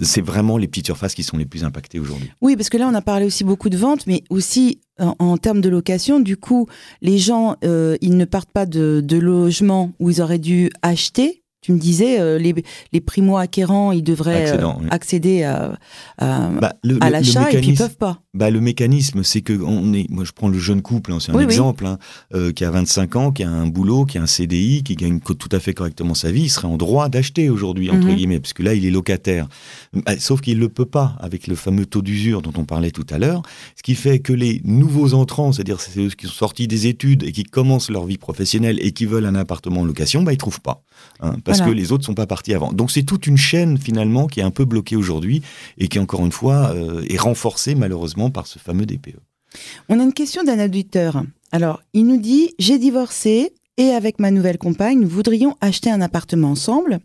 c'est 0.03 0.21
vraiment 0.21 0.57
les 0.57 0.67
petites 0.67 0.85
surfaces 0.85 1.15
qui 1.15 1.23
sont 1.23 1.37
les 1.37 1.45
plus 1.45 1.63
impactées 1.63 1.70
aujourd'hui. 1.99 2.31
Oui, 2.41 2.55
parce 2.55 2.69
que 2.69 2.77
là, 2.77 2.87
on 2.91 2.93
a 2.93 3.01
parlé 3.01 3.25
aussi 3.25 3.43
beaucoup 3.43 3.69
de 3.69 3.77
ventes, 3.77 4.07
mais 4.07 4.23
aussi 4.29 4.79
en, 4.97 5.37
termes 5.37 5.61
de 5.61 5.69
location, 5.69 6.19
du 6.19 6.37
coup, 6.37 6.67
les 7.01 7.17
gens, 7.17 7.55
euh, 7.63 7.97
ils 8.01 8.17
ne 8.17 8.25
partent 8.25 8.51
pas 8.51 8.65
de, 8.65 9.01
de 9.03 9.17
logements 9.17 9.91
où 9.99 10.09
ils 10.09 10.21
auraient 10.21 10.39
dû 10.39 10.69
acheter, 10.81 11.41
tu 11.61 11.73
me 11.73 11.77
disais, 11.77 12.19
euh, 12.19 12.39
les, 12.39 12.55
les 12.91 13.01
primo-acquérants, 13.01 13.91
ils 13.91 14.03
devraient 14.03 14.51
euh, 14.59 14.67
accéder 14.89 15.43
à, 15.43 15.77
à, 16.17 16.49
bah, 16.49 16.73
l'achat 16.83 17.51
et 17.51 17.57
puis 17.59 17.69
ils 17.69 17.77
peuvent 17.77 17.97
pas. 17.97 18.19
Bah, 18.33 18.49
le 18.49 18.61
mécanisme, 18.61 19.23
c'est 19.23 19.41
que 19.41 19.51
on 19.61 19.91
est, 19.91 20.09
moi 20.09 20.23
je 20.23 20.31
prends 20.31 20.47
le 20.47 20.57
jeune 20.57 20.81
couple, 20.81 21.11
hein, 21.11 21.17
c'est 21.19 21.33
un 21.33 21.39
exemple, 21.39 21.85
hein, 21.85 21.97
euh, 22.33 22.53
qui 22.53 22.63
a 22.63 22.71
25 22.71 23.17
ans, 23.17 23.31
qui 23.33 23.43
a 23.43 23.49
un 23.49 23.67
boulot, 23.67 24.05
qui 24.05 24.17
a 24.17 24.21
un 24.21 24.25
CDI, 24.25 24.83
qui 24.83 24.95
gagne 24.95 25.19
tout 25.19 25.49
à 25.51 25.59
fait 25.59 25.73
correctement 25.73 26.13
sa 26.13 26.31
vie, 26.31 26.43
il 26.43 26.49
serait 26.49 26.69
en 26.69 26.77
droit 26.77 27.09
d'acheter 27.09 27.49
aujourd'hui, 27.49 27.89
entre 27.89 28.07
mhm. 28.07 28.15
guillemets, 28.15 28.39
parce 28.39 28.53
que 28.53 28.63
là 28.63 28.73
il 28.73 28.85
est 28.85 28.89
locataire. 28.89 29.49
Bah, 29.91 30.17
sauf 30.17 30.39
qu'il 30.39 30.55
ne 30.55 30.61
le 30.61 30.69
peut 30.69 30.85
pas 30.85 31.17
avec 31.19 31.45
le 31.47 31.55
fameux 31.55 31.85
taux 31.85 32.01
d'usure 32.01 32.41
dont 32.41 32.53
on 32.55 32.63
parlait 32.63 32.91
tout 32.91 33.05
à 33.09 33.17
l'heure, 33.17 33.41
ce 33.75 33.83
qui 33.83 33.95
fait 33.95 34.19
que 34.19 34.31
les 34.31 34.61
nouveaux 34.63 35.13
entrants, 35.13 35.51
c'est-à-dire 35.51 35.81
ceux 35.81 36.07
qui 36.11 36.27
sont 36.27 36.31
sortis 36.31 36.69
des 36.69 36.87
études 36.87 37.23
et 37.23 37.33
qui 37.33 37.43
commencent 37.43 37.91
leur 37.91 38.05
vie 38.05 38.17
professionnelle 38.17 38.79
et 38.81 38.93
qui 38.93 39.05
veulent 39.05 39.25
un 39.25 39.35
appartement 39.35 39.81
en 39.81 39.85
location, 39.85 40.23
bah, 40.23 40.31
ils 40.31 40.37
trouvent 40.37 40.61
pas. 40.61 40.83
Hein, 41.19 41.35
parce 41.43 41.59
que 41.59 41.69
les 41.69 41.91
autres 41.91 42.05
sont 42.05 42.13
pas 42.13 42.27
partis 42.27 42.53
avant. 42.53 42.71
Donc 42.71 42.91
c'est 42.91 43.03
toute 43.03 43.27
une 43.27 43.37
chaîne 43.37 43.77
finalement 43.77 44.27
qui 44.27 44.39
est 44.39 44.43
un 44.43 44.51
peu 44.51 44.63
bloquée 44.63 44.95
aujourd'hui 44.95 45.41
et 45.77 45.89
qui 45.89 45.99
encore 45.99 46.25
une 46.25 46.31
fois 46.31 46.71
euh, 46.73 47.03
est 47.09 47.19
renforcée 47.19 47.75
malheureusement 47.75 48.20
par 48.29 48.47
ce 48.47 48.59
fameux 48.59 48.85
DPE. 48.85 49.19
On 49.89 49.99
a 49.99 50.03
une 50.03 50.13
question 50.13 50.43
d'un 50.43 50.63
auditeur. 50.63 51.23
Alors 51.51 51.81
il 51.93 52.05
nous 52.05 52.17
dit 52.17 52.53
j'ai 52.59 52.77
divorcé 52.77 53.53
et 53.77 53.89
avec 53.89 54.19
ma 54.19 54.31
nouvelle 54.31 54.57
compagne 54.57 54.99
nous 54.99 55.07
voudrions 55.07 55.57
acheter 55.61 55.89
un 55.89 56.01
appartement 56.01 56.51
ensemble, 56.51 56.99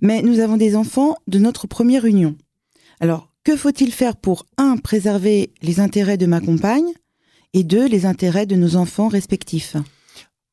mais 0.00 0.22
nous 0.22 0.40
avons 0.40 0.56
des 0.56 0.76
enfants 0.76 1.16
de 1.28 1.38
notre 1.38 1.66
première 1.66 2.04
union. 2.04 2.36
Alors 3.00 3.28
que 3.44 3.56
faut-il 3.56 3.92
faire 3.92 4.16
pour 4.16 4.46
un 4.58 4.76
préserver 4.76 5.52
les 5.62 5.80
intérêts 5.80 6.18
de 6.18 6.26
ma 6.26 6.40
compagne 6.40 6.92
et 7.54 7.64
deux 7.64 7.86
les 7.86 8.04
intérêts 8.04 8.46
de 8.46 8.56
nos 8.56 8.76
enfants 8.76 9.08
respectifs? 9.08 9.76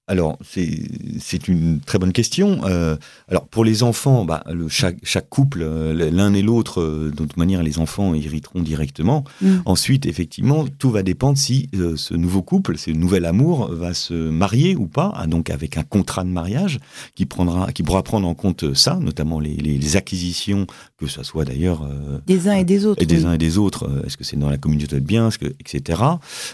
Alors, 0.10 0.38
c'est 0.42 1.48
une 1.50 1.82
très 1.82 2.00
bonne 2.00 2.14
question. 2.14 2.62
Euh, 2.64 2.96
alors, 3.28 3.46
pour 3.46 3.66
les 3.66 3.84
enfants, 3.84 4.24
bah, 4.24 4.42
le, 4.50 4.70
chaque, 4.70 4.96
chaque, 5.04 5.28
couple, 5.28 5.60
euh, 5.62 6.10
l'un 6.12 6.34
et 6.34 6.42
l'autre, 6.42 6.82
euh, 6.82 7.12
de 7.12 7.16
toute 7.16 7.36
manière, 7.36 7.62
les 7.62 7.78
enfants 7.78 8.14
hériteront 8.14 8.62
directement. 8.62 9.26
Mm. 9.42 9.58
Ensuite, 9.66 10.06
effectivement, 10.06 10.66
tout 10.80 10.92
va 10.92 11.04
dépendre 11.04 11.38
si 11.38 11.70
ce 11.74 12.14
nouveau 12.14 12.42
couple, 12.42 12.78
ce 12.78 12.92
nouvel 12.92 13.26
amour, 13.26 13.70
va 13.70 13.94
se 13.94 14.14
marier 14.14 14.78
ou 14.78 14.88
pas, 14.88 15.14
hein, 15.18 15.28
donc 15.28 15.50
avec 15.50 15.76
un 15.76 15.84
contrat 15.84 16.24
de 16.24 16.30
mariage 16.30 16.80
qui, 17.16 17.26
prendra, 17.26 17.74
qui 17.74 17.84
pourra 17.84 18.02
prendre 18.02 18.30
en 18.30 18.34
compte 18.34 18.74
ça, 18.76 19.00
notamment 19.02 19.42
les, 19.42 19.56
les, 19.56 19.98
acquisitions, 19.98 20.68
que 20.98 21.08
ce 21.08 21.24
soit 21.24 21.44
d'ailleurs... 21.44 21.86
des 22.26 22.48
uns 22.48 22.56
et 22.56 22.64
des 22.64 22.86
autres. 22.86 23.02
Et 23.02 23.06
des 23.06 23.26
uns 23.26 23.34
et 23.34 23.38
des 23.38 23.58
autres. 23.58 23.90
Est-ce 24.06 24.16
que 24.16 24.24
c'est 24.24 24.38
dans 24.38 24.50
la 24.50 24.58
communauté 24.58 24.96
de 24.96 25.06
biens, 25.06 25.30
que, 25.30 25.48
etc. 25.48 26.02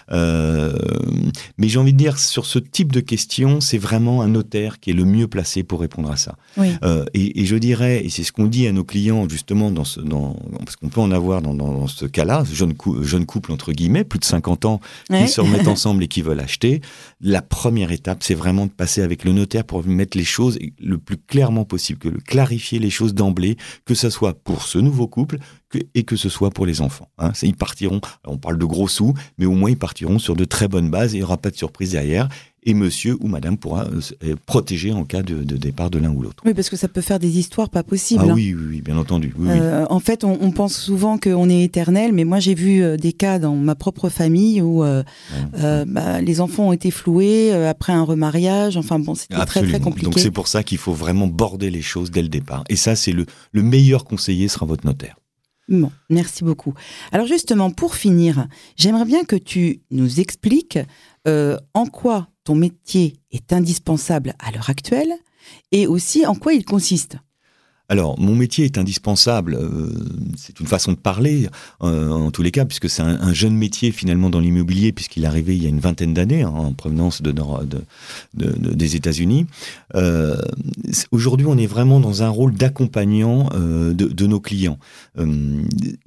mais 0.09 1.67
j'ai 1.67 1.77
envie 1.77 1.93
de 1.93 1.97
dire, 1.97 2.17
sur 2.17 2.45
ce 2.45 2.57
type 2.57 2.91
de 2.91 2.99
questions, 2.99 3.42
c'est 3.59 3.77
vraiment 3.77 4.21
un 4.21 4.27
notaire 4.27 4.79
qui 4.79 4.91
est 4.91 4.93
le 4.93 5.05
mieux 5.05 5.27
placé 5.27 5.63
pour 5.63 5.81
répondre 5.81 6.11
à 6.11 6.17
ça. 6.17 6.35
Euh, 6.83 7.05
et, 7.13 7.45
je 7.45 7.55
dirais, 7.55 8.03
et 8.05 8.09
c'est 8.09 8.23
ce 8.23 8.31
qu'on 8.31 8.47
dit 8.47 8.67
à 8.67 8.71
nos 8.71 8.83
clients 8.83 9.27
justement, 9.29 9.71
dans 9.71 9.83
ce, 9.83 9.99
dans, 9.99 10.35
parce 10.59 10.75
qu'on 10.75 10.89
peut 10.89 11.01
en 11.01 11.11
avoir 11.11 11.41
dans, 11.41 11.87
ce 11.87 12.05
cas-là, 12.05 12.43
jeune, 12.51 12.73
jeune 13.01 13.25
couple 13.25 13.51
entre 13.51 13.71
guillemets, 13.71 14.03
plus 14.03 14.19
de 14.19 14.25
50 14.25 14.65
ans, 14.65 14.79
qui 15.09 15.27
se 15.27 15.41
remettent 15.41 15.67
ensemble 15.67 16.03
et 16.03 16.07
qui 16.07 16.21
veulent 16.21 16.39
acheter. 16.39 16.81
La 17.21 17.41
première 17.41 17.91
étape, 17.91 18.23
c'est 18.23 18.35
vraiment 18.35 18.65
de 18.65 18.71
passer 18.71 19.01
avec 19.01 19.23
le 19.23 19.31
notaire 19.31 19.63
pour 19.63 19.85
mettre 19.85 20.17
les 20.17 20.23
choses 20.23 20.59
le 20.79 20.97
plus 20.97 21.17
clairement 21.17 21.65
possible, 21.65 21.99
que 21.99 22.09
le 22.09 22.19
clarifier 22.19 22.79
les 22.79 22.89
choses 22.89 23.13
d'emblée, 23.13 23.57
que 23.85 23.95
ce 23.95 24.09
soit 24.09 24.33
pour 24.33 24.63
ce 24.63 24.79
nouveau 24.79 25.07
couple 25.07 25.37
et 25.93 26.03
que 26.03 26.15
ce 26.15 26.29
soit 26.29 26.51
pour 26.51 26.65
les 26.65 26.81
enfants. 26.81 27.09
Hein. 27.17 27.31
Ils 27.41 27.55
partiront, 27.55 28.01
on 28.25 28.37
parle 28.37 28.57
de 28.57 28.65
gros 28.65 28.87
sous, 28.87 29.13
mais 29.37 29.45
au 29.45 29.53
moins 29.53 29.69
ils 29.69 29.77
partiront 29.77 30.19
sur 30.19 30.35
de 30.35 30.45
très 30.45 30.67
bonnes 30.67 30.89
bases 30.89 31.13
et 31.13 31.17
il 31.17 31.19
n'y 31.19 31.23
aura 31.23 31.37
pas 31.37 31.51
de 31.51 31.55
surprise 31.55 31.91
derrière 31.91 32.29
et 32.65 32.73
monsieur 32.73 33.17
ou 33.19 33.27
madame 33.27 33.57
pourra 33.57 33.85
euh, 33.85 34.35
protéger 34.45 34.91
en 34.91 35.03
cas 35.03 35.21
de, 35.21 35.43
départ 35.43 35.89
de 35.89 35.99
l'un 35.99 36.11
ou 36.11 36.21
l'autre. 36.21 36.43
Oui, 36.45 36.53
parce 36.53 36.69
que 36.69 36.75
ça 36.75 36.87
peut 36.87 37.01
faire 37.01 37.19
des 37.19 37.37
histoires 37.37 37.69
pas 37.69 37.83
possibles. 37.83 38.23
Ah 38.25 38.31
hein. 38.31 38.35
oui, 38.35 38.55
oui, 38.55 38.81
bien 38.81 38.97
entendu. 38.97 39.33
Euh, 39.41 39.85
en 39.89 39.99
fait, 39.99 40.23
on, 40.23 40.51
pense 40.51 40.75
souvent 40.75 41.17
qu'on 41.17 41.49
est 41.49 41.63
éternel, 41.63 42.13
mais 42.13 42.25
moi 42.25 42.39
j'ai 42.39 42.53
vu 42.53 42.83
euh, 42.83 42.97
des 42.97 43.13
cas 43.13 43.39
dans 43.39 43.55
ma 43.55 43.75
propre 43.75 44.09
famille 44.09 44.61
où 44.61 44.83
bah, 45.53 46.21
les 46.21 46.41
enfants 46.41 46.69
ont 46.69 46.73
été 46.73 46.91
floués 46.91 47.53
après 47.53 47.93
un 47.93 48.03
remariage. 48.03 48.77
Enfin 48.77 48.99
bon, 48.99 49.15
c'était 49.15 49.35
très 49.45 49.63
très 49.63 49.79
compliqué. 49.79 50.05
Donc 50.05 50.19
c'est 50.19 50.31
pour 50.31 50.47
ça 50.47 50.63
qu'il 50.63 50.77
faut 50.77 50.93
vraiment 50.93 51.27
border 51.27 51.69
les 51.69 51.81
choses 51.81 52.11
dès 52.11 52.21
le 52.21 52.29
départ. 52.29 52.63
Et 52.69 52.75
ça, 52.75 52.95
c'est 52.95 53.11
le, 53.11 53.25
le 53.51 53.63
meilleur 53.63 54.05
conseiller 54.05 54.47
sera 54.47 54.65
votre 54.65 54.85
notaire. 54.85 55.15
Merci 56.09 56.43
beaucoup. 56.43 56.73
Alors 57.11 57.27
justement, 57.27 57.71
pour 57.71 57.95
finir, 57.95 58.47
j'aimerais 58.75 59.05
bien 59.05 59.23
que 59.23 59.35
tu 59.35 59.81
nous 59.91 60.19
expliques 60.19 60.79
en 61.25 61.85
quoi 61.85 62.27
ton 62.43 62.55
métier 62.55 63.15
est 63.31 63.53
indispensable 63.53 64.33
à 64.39 64.51
l'heure 64.51 64.69
actuelle 64.69 65.13
et 65.71 65.87
aussi 65.87 66.25
en 66.25 66.35
quoi 66.35 66.53
il 66.53 66.65
consiste 66.65 67.17
alors, 67.89 68.17
mon 68.17 68.33
métier 68.33 68.63
est 68.63 68.77
indispensable, 68.77 69.55
euh, 69.55 69.91
c'est 70.37 70.59
une 70.61 70.67
façon 70.67 70.93
de 70.93 70.97
parler, 70.97 71.49
euh, 71.81 72.09
en 72.09 72.31
tous 72.31 72.41
les 72.41 72.49
cas, 72.49 72.63
puisque 72.63 72.89
c'est 72.89 73.01
un, 73.01 73.33
jeune 73.33 73.57
métier 73.57 73.91
finalement 73.91 74.29
dans 74.29 74.39
l'immobilier, 74.39 74.93
puisqu'il 74.93 75.25
est 75.25 75.27
arrivé 75.27 75.55
il 75.57 75.63
y 75.63 75.65
a 75.65 75.69
une 75.69 75.81
vingtaine 75.81 76.13
d'années, 76.13 76.43
hein, 76.43 76.49
en 76.49 76.71
provenance 76.71 77.21
de, 77.21 77.33
des 78.33 78.95
États-Unis. 78.95 79.47
Euh, 79.95 80.41
aujourd'hui, 81.11 81.45
on 81.45 81.57
est 81.57 81.67
vraiment 81.67 81.99
dans 81.99 82.23
un 82.23 82.29
rôle 82.29 82.53
d'accompagnant 82.53 83.49
de, 83.53 84.27
nos 84.27 84.39
clients. 84.39 84.79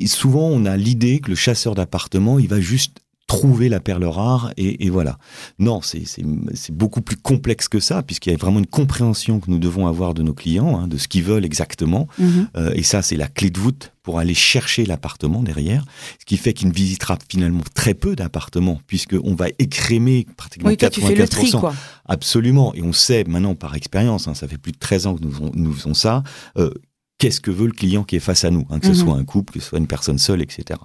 souvent, 0.06 0.48
on 0.48 0.64
a 0.64 0.76
l'idée 0.76 1.20
que 1.20 1.28
le 1.28 1.36
chasseur 1.36 1.74
d'appartements, 1.74 2.38
il 2.38 2.48
va 2.48 2.60
juste 2.60 3.00
trouver 3.26 3.68
la 3.68 3.80
perle 3.80 4.04
rare 4.04 4.52
et, 4.56 4.88
voilà. 4.88 5.18
Non, 5.58 5.80
c'est 5.82 6.24
beaucoup 6.70 7.00
plus 7.00 7.16
complexe 7.16 7.68
que 7.68 7.80
ça, 7.80 8.02
puisqu'il 8.02 8.30
y 8.30 8.34
a 8.34 8.36
vraiment 8.36 8.60
une 8.60 8.66
compréhension 8.66 9.40
que 9.40 9.50
nous 9.50 9.58
devons 9.58 9.86
avoir 9.86 10.14
de 10.14 10.22
nos 10.22 10.32
clients, 10.32 10.78
hein, 10.78 10.86
de 10.86 10.96
ce 10.96 11.08
qu'ils 11.08 11.24
veulent 11.24 11.44
exactement. 11.44 12.06
Mhm. 12.18 12.48
Euh, 12.56 12.72
et 12.74 12.82
ça, 12.82 13.02
c'est 13.02 13.16
la 13.16 13.26
clé 13.26 13.50
de 13.50 13.58
voûte 13.58 13.92
pour 14.04 14.20
aller 14.20 14.34
chercher 14.34 14.86
l'appartement 14.86 15.42
derrière, 15.42 15.84
ce 16.20 16.24
qui 16.24 16.36
fait 16.36 16.52
qu'il 16.52 16.68
ne 16.68 16.72
visitera 16.72 17.18
finalement 17.28 17.64
très 17.74 17.94
peu 17.94 18.14
d'appartements, 18.14 18.80
puisqu'on 18.86 19.34
va 19.34 19.46
écrémer 19.58 20.26
pratiquement 20.36 20.70
oui, 20.70 20.76
84%. 20.76 21.58
quoi. 21.58 21.74
Absolument. 22.04 22.72
Et 22.74 22.82
on 22.82 22.92
sait 22.92 23.24
maintenant 23.24 23.56
par 23.56 23.74
expérience, 23.74 24.28
hein, 24.28 24.34
ça 24.34 24.46
fait 24.46 24.58
plus 24.58 24.72
de 24.72 24.78
13 24.78 25.06
ans 25.08 25.16
que 25.16 25.24
nous, 25.24 25.50
nous 25.52 25.72
faisons 25.72 25.94
ça, 25.94 26.22
euh, 26.56 26.70
qu'est-ce 27.18 27.40
que 27.40 27.50
veut 27.50 27.66
le 27.66 27.72
client 27.72 28.04
qui 28.04 28.14
est 28.14 28.20
face 28.20 28.44
à 28.44 28.50
nous, 28.50 28.64
hein, 28.70 28.78
que 28.78 28.86
ce 28.86 28.92
mhm. 28.92 28.98
soit 28.98 29.14
un 29.16 29.24
couple, 29.24 29.54
que 29.54 29.60
ce 29.60 29.70
soit 29.70 29.78
une 29.78 29.88
personne 29.88 30.18
seule, 30.18 30.42
etc. 30.42 30.78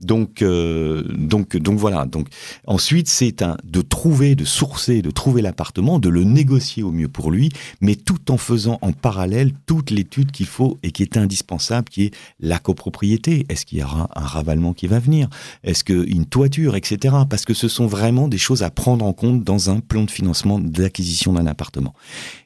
Donc, 0.00 0.42
euh, 0.42 1.02
donc, 1.12 1.56
donc 1.56 1.76
voilà. 1.78 2.06
Donc 2.06 2.28
ensuite, 2.66 3.08
c'est 3.08 3.42
de 3.64 3.80
trouver, 3.80 4.36
de 4.36 4.44
sourcer, 4.44 5.02
de 5.02 5.10
trouver 5.10 5.42
l'appartement, 5.42 5.98
de 5.98 6.08
le 6.08 6.22
négocier 6.22 6.84
au 6.84 6.92
mieux 6.92 7.08
pour 7.08 7.32
lui, 7.32 7.50
mais 7.80 7.96
tout 7.96 8.30
en 8.30 8.36
faisant 8.36 8.78
en 8.80 8.92
parallèle 8.92 9.52
toute 9.66 9.90
l'étude 9.90 10.30
qu'il 10.30 10.46
faut 10.46 10.78
et 10.84 10.92
qui 10.92 11.02
est 11.02 11.16
indispensable, 11.16 11.88
qui 11.88 12.04
est 12.04 12.14
la 12.38 12.58
copropriété. 12.60 13.44
Est-ce 13.48 13.66
qu'il 13.66 13.78
y 13.78 13.82
aura 13.82 14.08
un 14.14 14.26
ravalement 14.26 14.72
qui 14.72 14.86
va 14.86 15.00
venir? 15.00 15.28
Est-ce 15.64 15.82
qu'une 15.82 16.26
toiture, 16.26 16.76
etc. 16.76 17.16
Parce 17.28 17.44
que 17.44 17.54
ce 17.54 17.66
sont 17.66 17.86
vraiment 17.86 18.28
des 18.28 18.38
choses 18.38 18.62
à 18.62 18.70
prendre 18.70 19.04
en 19.04 19.12
compte 19.12 19.42
dans 19.42 19.70
un 19.70 19.80
plan 19.80 20.04
de 20.04 20.10
financement 20.10 20.60
d'acquisition 20.60 21.32
d'un 21.32 21.46
appartement. 21.46 21.94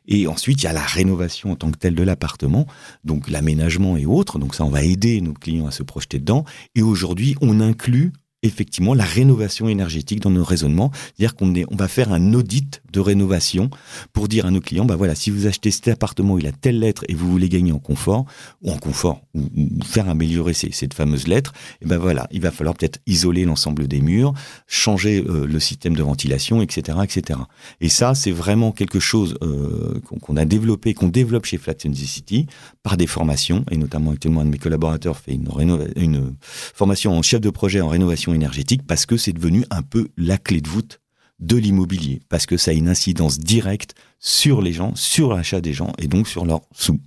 Et 0.07 0.27
ensuite, 0.27 0.63
il 0.63 0.65
y 0.65 0.69
a 0.69 0.73
la 0.73 0.85
rénovation 0.85 1.53
en 1.53 1.57
tant 1.57 1.71
que 1.71 1.79
telle 1.79 1.95
de 1.95 2.03
l'appartement, 2.03 2.67
donc 3.05 3.29
l'aménagement 3.29 3.97
et 3.97 4.07
autres. 4.07 4.39
Donc 4.39 4.55
ça, 4.55 4.65
on 4.65 4.71
va 4.71 4.83
aider 4.83 5.21
nos 5.21 5.35
clients 5.35 5.67
à 5.67 5.71
se 5.71 5.83
projeter 5.83 6.19
dedans. 6.19 6.45
Et 6.75 6.83
aujourd'hui, 6.83 7.37
on 7.41 7.61
inclut 7.61 8.13
effectivement 8.43 8.95
la 8.95 9.05
rénovation 9.05 9.69
énergétique 9.69 10.21
dans 10.21 10.31
nos 10.31 10.45
raisonnements. 10.45 10.91
C'est-à-dire 11.17 11.37
qu'on 11.37 11.53
on 11.71 11.77
va 11.77 11.89
faire 11.89 12.13
un 12.13 12.35
audit 12.35 12.83
de 12.93 13.01
rénovation 13.01 13.71
pour 14.13 14.29
dire 14.29 14.47
à 14.47 14.51
nos 14.51 14.61
clients, 14.61 14.85
bah 14.85 14.97
voilà, 14.97 15.15
si 15.15 15.31
vous 15.31 15.47
achetez 15.47 15.71
cet 15.71 15.89
appartement, 15.89 16.39
il 16.39 16.47
a 16.47 16.53
telle 16.53 16.79
lettre 16.79 17.05
et 17.09 17.15
vous 17.15 17.31
voulez 17.31 17.49
gagner 17.49 17.73
en 17.73 17.79
confort, 17.79 18.27
ou 18.63 18.71
en 18.71 18.79
confort, 18.79 19.23
ou, 19.35 19.43
faire 19.85 20.09
améliorer 20.09 20.55
ces, 20.55 20.73
cette 20.73 20.95
fameuse 20.95 21.27
lettre, 21.29 21.53
et 21.81 21.87
ben 21.87 21.99
voilà, 21.99 22.27
il 22.33 22.41
va 22.41 22.51
falloir 22.51 22.75
peut-être 22.75 22.99
isoler 23.07 23.45
l'ensemble 23.45 23.87
des 23.89 24.01
murs, 24.01 24.35
changer 24.67 25.25
euh, 25.27 25.47
le 25.47 25.61
système 25.61 25.95
de 25.95 26.03
ventilation, 26.03 26.63
etc., 26.63 26.99
etc. 27.05 27.39
Et 27.81 27.89
ça, 27.89 28.15
c'est 28.15 28.33
vraiment 28.33 28.73
quelque 28.73 29.01
chose 29.01 29.37
euh, 29.43 30.01
qu'on 30.21 30.37
a 30.37 30.45
développé, 30.45 30.95
qu'on 30.95 31.09
développe 31.09 31.47
chez 31.47 31.59
Flat 31.59 31.75
City 31.79 32.47
par 32.83 32.97
des 32.97 33.07
formations, 33.07 33.65
et 33.71 33.77
notamment 33.77 34.11
actuellement 34.11 34.41
un 34.41 34.47
de 34.47 34.51
mes 34.51 34.59
collaborateurs 34.59 35.17
fait 35.17 35.33
une, 35.33 35.49
une 35.97 36.35
formation 36.43 37.13
en 37.13 37.23
chef 37.23 37.41
de 37.41 37.51
projet 37.51 37.81
en 37.81 37.89
rénovation 37.89 38.32
énergétique 38.35 38.83
parce 38.87 39.07
que 39.07 39.17
c'est 39.17 39.33
devenu 39.33 39.65
un 39.71 39.83
peu 39.83 40.09
la 40.17 40.39
clé 40.39 40.61
de 40.61 40.69
voûte 40.69 41.01
de 41.41 41.57
l'immobilier, 41.57 42.21
parce 42.29 42.47
que 42.47 42.57
ça 42.57 42.71
a 42.71 42.75
une 42.75 42.89
incidence 42.89 43.39
directe 43.39 43.95
sur 44.21 44.63
les 44.63 44.73
gens, 44.73 44.93
sur 44.95 45.35
l'achat 45.35 45.61
des 45.61 45.73
gens 45.73 45.93
et 45.99 46.07
donc 46.07 46.29
sur 46.29 46.45
leurs 46.45 46.63
sous. 46.73 47.01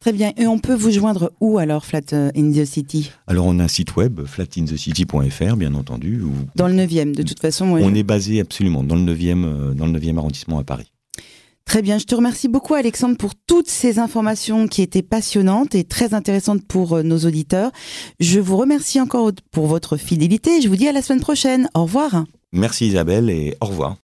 Très 0.00 0.12
bien. 0.12 0.32
Et 0.36 0.46
on 0.46 0.58
peut 0.58 0.74
vous 0.74 0.90
joindre 0.90 1.32
où 1.40 1.58
alors, 1.58 1.84
Flat 1.84 2.12
euh, 2.12 2.30
in 2.36 2.52
the 2.52 2.64
City? 2.64 3.10
Alors 3.26 3.46
on 3.46 3.58
a 3.58 3.64
un 3.64 3.68
site 3.68 3.96
web, 3.96 4.24
flatinthecity.fr, 4.24 5.56
bien 5.56 5.74
entendu. 5.74 6.22
Dans 6.54 6.68
le 6.68 6.74
9e, 6.74 7.14
de 7.14 7.22
toute 7.22 7.40
façon. 7.40 7.66
On 7.66 7.94
est 7.94 8.04
basé 8.04 8.40
absolument 8.40 8.84
dans 8.84 8.94
le 8.94 9.12
9e, 9.12 9.44
euh, 9.44 9.74
dans 9.74 9.86
le 9.86 9.98
9e 9.98 10.18
arrondissement 10.18 10.58
à 10.58 10.64
Paris. 10.64 10.92
Très 11.68 11.82
bien, 11.82 11.98
je 11.98 12.06
te 12.06 12.14
remercie 12.14 12.48
beaucoup 12.48 12.72
Alexandre 12.72 13.18
pour 13.18 13.34
toutes 13.34 13.68
ces 13.68 13.98
informations 13.98 14.68
qui 14.68 14.80
étaient 14.80 15.02
passionnantes 15.02 15.74
et 15.74 15.84
très 15.84 16.14
intéressantes 16.14 16.66
pour 16.66 16.94
euh, 16.94 17.02
nos 17.02 17.18
auditeurs. 17.18 17.72
Je 18.20 18.40
vous 18.40 18.56
remercie 18.56 18.98
encore 19.02 19.30
pour 19.52 19.66
votre 19.66 19.98
fidélité 19.98 20.56
et 20.56 20.60
je 20.62 20.68
vous 20.70 20.76
dis 20.76 20.88
à 20.88 20.92
la 20.92 21.02
semaine 21.02 21.20
prochaine. 21.20 21.68
Au 21.74 21.82
revoir. 21.82 22.24
Merci 22.52 22.86
Isabelle 22.86 23.28
et 23.28 23.54
au 23.60 23.66
revoir. 23.66 23.96